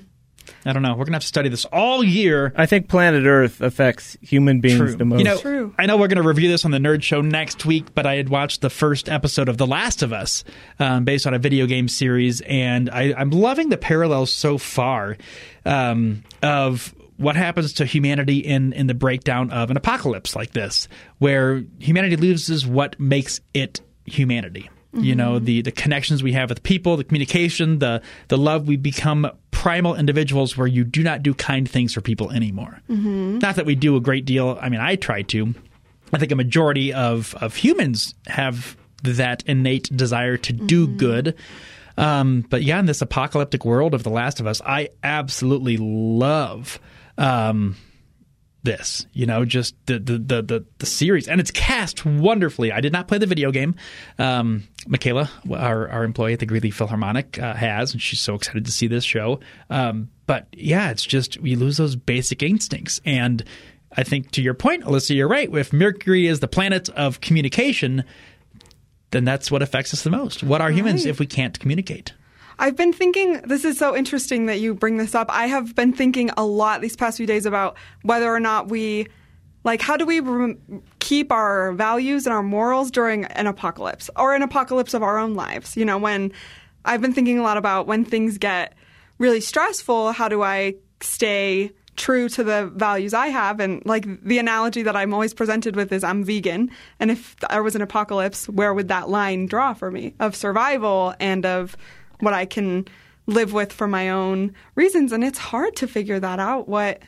[0.65, 0.95] I don't know.
[0.95, 2.53] We're gonna have to study this all year.
[2.57, 4.95] I think planet Earth affects human beings True.
[4.95, 5.19] the most.
[5.19, 5.75] You know, True.
[5.79, 8.17] I know we're going to review this on the Nerd Show next week, but I
[8.17, 10.45] had watched the first episode of The Last of Us,
[10.79, 15.17] um, based on a video game series, and I, I'm loving the parallels so far
[15.65, 20.89] um, of what happens to humanity in in the breakdown of an apocalypse like this,
[21.19, 24.71] where humanity loses what makes it humanity.
[24.95, 28.67] You know the the connections we have with people, the communication, the the love.
[28.67, 32.81] We become primal individuals where you do not do kind things for people anymore.
[32.89, 34.57] Not that we do a great deal.
[34.63, 35.53] I mean, I try to.
[36.13, 41.35] I think a majority of of humans have that innate desire to do good.
[41.97, 46.79] Um, but yeah, in this apocalyptic world of The Last of Us, I absolutely love
[47.19, 47.75] um,
[48.63, 49.07] this.
[49.13, 52.73] You know, just the, the the the the series, and it's cast wonderfully.
[52.73, 53.75] I did not play the video game.
[54.19, 58.65] Um, Michaela, our our employee at the Greeley Philharmonic, uh, has, and she's so excited
[58.65, 59.41] to see this show.
[59.71, 63.45] Um, but yeah, it's just we lose those basic instincts, and
[63.97, 65.53] I think to your point, Alyssa, you're right.
[65.55, 68.05] If Mercury is the planet of communication,
[69.11, 70.43] then that's what affects us the most.
[70.43, 72.13] What are humans if we can't communicate?
[72.59, 75.29] I've been thinking, this is so interesting that you bring this up.
[75.31, 79.07] I have been thinking a lot these past few days about whether or not we,
[79.63, 80.57] like, how do we
[80.99, 85.35] keep our values and our morals during an apocalypse or an apocalypse of our own
[85.35, 85.77] lives?
[85.77, 86.33] You know, when
[86.85, 88.75] I've been thinking a lot about when things get
[89.19, 93.61] really stressful, how do I stay true to the values I have?
[93.61, 96.71] And, like, the analogy that I'm always presented with is I'm vegan.
[96.99, 101.15] And if there was an apocalypse, where would that line draw for me of survival
[101.21, 101.77] and of
[102.21, 102.87] what I can
[103.27, 105.13] live with for my own reasons.
[105.13, 107.01] And it's hard to figure that out what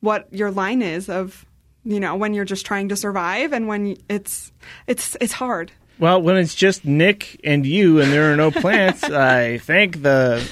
[0.00, 1.44] what your line is of
[1.84, 4.52] you know when you're just trying to survive and when it's
[4.86, 5.72] it's it's hard.
[5.98, 9.04] Well, when it's just Nick and you and there are no plants,
[9.38, 10.46] I think the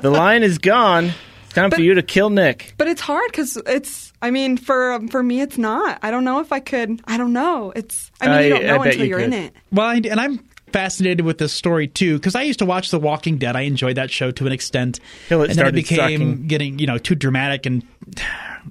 [0.00, 1.12] the line is gone.
[1.44, 2.74] It's time for you to kill Nick.
[2.78, 5.98] but it's hard cuz it's I mean for um, for me it's not.
[6.02, 7.72] I don't know if I could I don't know.
[7.74, 9.52] It's I mean I- you don't know until you you're in it.
[9.72, 10.38] Well, I, and I'm
[10.72, 13.56] fascinated with this story too because I used to watch The Walking Dead.
[13.56, 16.46] I enjoyed that show to an extent, Till it and then it became sucking.
[16.46, 17.82] getting you know too dramatic, and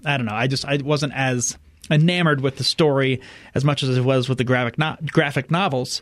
[0.05, 0.33] I don't know.
[0.33, 1.57] I just I wasn't as
[1.91, 3.21] enamored with the story
[3.55, 6.01] as much as it was with the graphic no- graphic novels.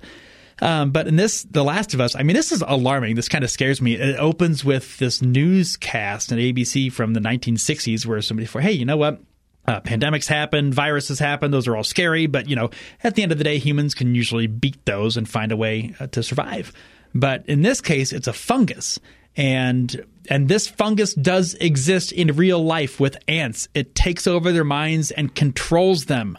[0.60, 3.16] Um, but in this, The Last of Us, I mean, this is alarming.
[3.16, 3.94] This kind of scares me.
[3.94, 8.84] It opens with this newscast at ABC from the 1960s where somebody for, hey, you
[8.84, 9.22] know what?
[9.68, 11.52] Uh, pandemics happen, viruses happen.
[11.52, 12.70] Those are all scary, but you know,
[13.04, 15.94] at the end of the day, humans can usually beat those and find a way
[16.00, 16.72] uh, to survive.
[17.14, 19.00] but in this case, it's a fungus,
[19.36, 23.68] and and this fungus does exist in real life with ants.
[23.74, 26.38] It takes over their minds and controls them.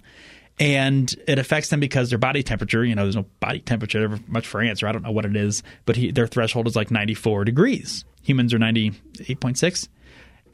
[0.60, 4.18] And it affects them because their body temperature, you know, there's no body temperature ever
[4.26, 6.74] much for ants, or I don't know what it is, but he, their threshold is
[6.74, 8.04] like 94 degrees.
[8.22, 9.88] Humans are 98.6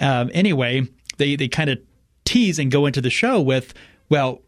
[0.00, 0.82] um, anyway,
[1.18, 1.78] they they kind of
[2.24, 3.74] tease and go into the show with,
[4.08, 4.42] well,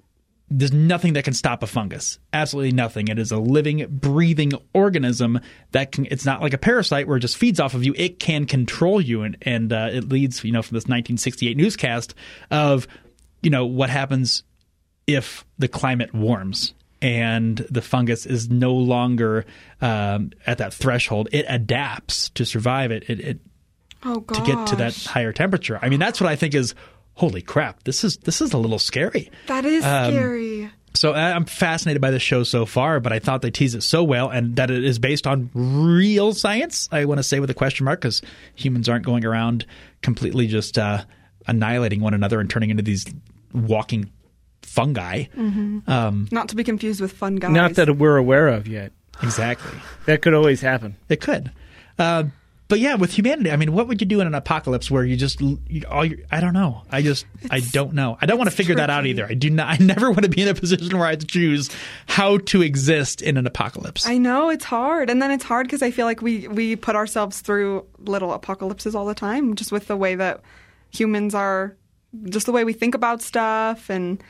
[0.48, 2.18] there's nothing that can stop a fungus.
[2.32, 3.08] Absolutely nothing.
[3.08, 5.40] It is a living, breathing organism
[5.72, 6.06] that can.
[6.10, 7.92] It's not like a parasite where it just feeds off of you.
[7.96, 12.14] It can control you, and and uh, it leads, you know, from this 1968 newscast
[12.50, 12.86] of,
[13.42, 14.44] you know, what happens
[15.06, 19.44] if the climate warms and the fungus is no longer
[19.80, 21.28] um, at that threshold.
[21.32, 22.92] It adapts to survive.
[22.92, 23.40] It it, it
[24.02, 25.78] Oh to get to that higher temperature.
[25.82, 26.74] I mean, that's what I think is
[27.16, 27.82] holy crap.
[27.84, 29.30] This is this is a little scary.
[29.48, 30.70] That is Um, scary.
[30.94, 33.82] So I- I'm fascinated by the show so far, but I thought they teased it
[33.82, 36.88] so well and that it is based on real science.
[36.90, 38.22] I want to say with a question mark because
[38.54, 39.66] humans aren't going around
[40.00, 41.04] completely just uh,
[41.46, 43.04] annihilating one another and turning into these
[43.52, 44.10] walking
[44.62, 45.24] fungi.
[45.36, 47.50] Um, Not to be confused with fun guys.
[47.52, 48.92] Not that we're aware of yet.
[49.22, 49.78] exactly.
[50.06, 50.96] That could always happen.
[51.10, 51.50] It could.
[51.98, 52.24] Uh,
[52.68, 55.16] but yeah, with humanity, I mean, what would you do in an apocalypse where you
[55.16, 55.58] just, you,
[55.88, 56.82] all your, I don't know.
[56.90, 58.18] I just, I don't know.
[58.20, 59.24] I don't want to figure that out either.
[59.24, 61.26] I do not, I never want to be in a position where I have to
[61.26, 61.70] choose
[62.06, 64.06] how to exist in an apocalypse.
[64.06, 66.96] I know it's hard, and then it's hard because I feel like we we put
[66.96, 70.40] ourselves through little apocalypses all the time, just with the way that
[70.90, 71.76] humans are,
[72.24, 74.22] just the way we think about stuff, and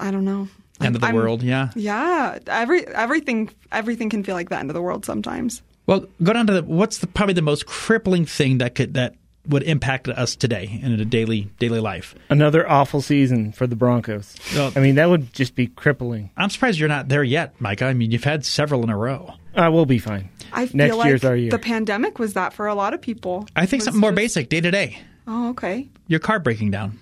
[0.00, 0.48] I don't know.
[0.80, 1.70] End of the I'm- world, yeah.
[1.76, 5.62] Yeah, every everything everything can feel like the end of the world sometimes.
[5.86, 9.14] Well, go down to the, what's the, probably the most crippling thing that could, that
[9.48, 12.14] would impact us today in a daily, daily life?
[12.30, 14.34] Another awful season for the Broncos.
[14.54, 16.30] Well- I mean, that would just be crippling.
[16.36, 17.86] I'm surprised you're not there yet, Micah.
[17.86, 19.34] I mean, you've had several in a row.
[19.54, 20.28] Uh, we'll be fine.
[20.52, 21.50] I feel Next like year's our year.
[21.50, 23.46] the pandemic was that for a lot of people.
[23.56, 24.98] I think Was something more just- basic, day to day.
[25.26, 25.88] Oh, okay.
[26.08, 26.98] Your car breaking down.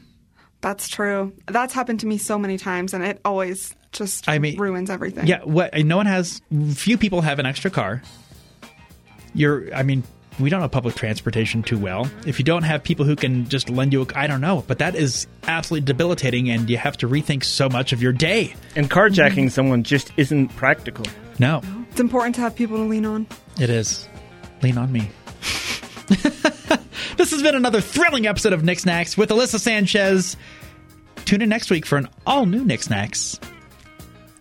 [0.63, 1.33] That's true.
[1.47, 5.27] That's happened to me so many times, and it always just I mean- ruins everything.
[5.27, 6.41] Yeah, what no one has.
[6.75, 8.03] Few people have an extra car.
[9.35, 10.03] You're, I mean,
[10.39, 12.11] we don't know public transportation too well.
[12.27, 14.79] If you don't have people who can just lend you, a, I don't know, but
[14.79, 18.55] that is absolutely debilitating, and you have to rethink so much of your day.
[18.77, 21.05] And carjacking someone just isn't practical.
[21.39, 23.27] No, It's important to have people to lean on.
[23.59, 24.09] it is.
[24.63, 25.11] Lean on me.
[27.17, 30.37] this has been another thrilling episode of Nick's Knacks with Alyssa Sanchez.
[31.25, 33.39] Tune in next week for an all new Nick's Knacks.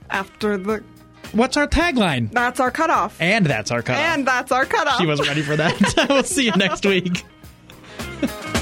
[0.10, 0.84] After the.
[1.32, 2.32] What's our tagline?
[2.32, 3.20] That's our cutoff.
[3.22, 4.02] And that's our cutoff.
[4.02, 4.98] And that's our cutoff.
[5.00, 6.08] she wasn't ready for that.
[6.10, 7.24] we'll see you next week.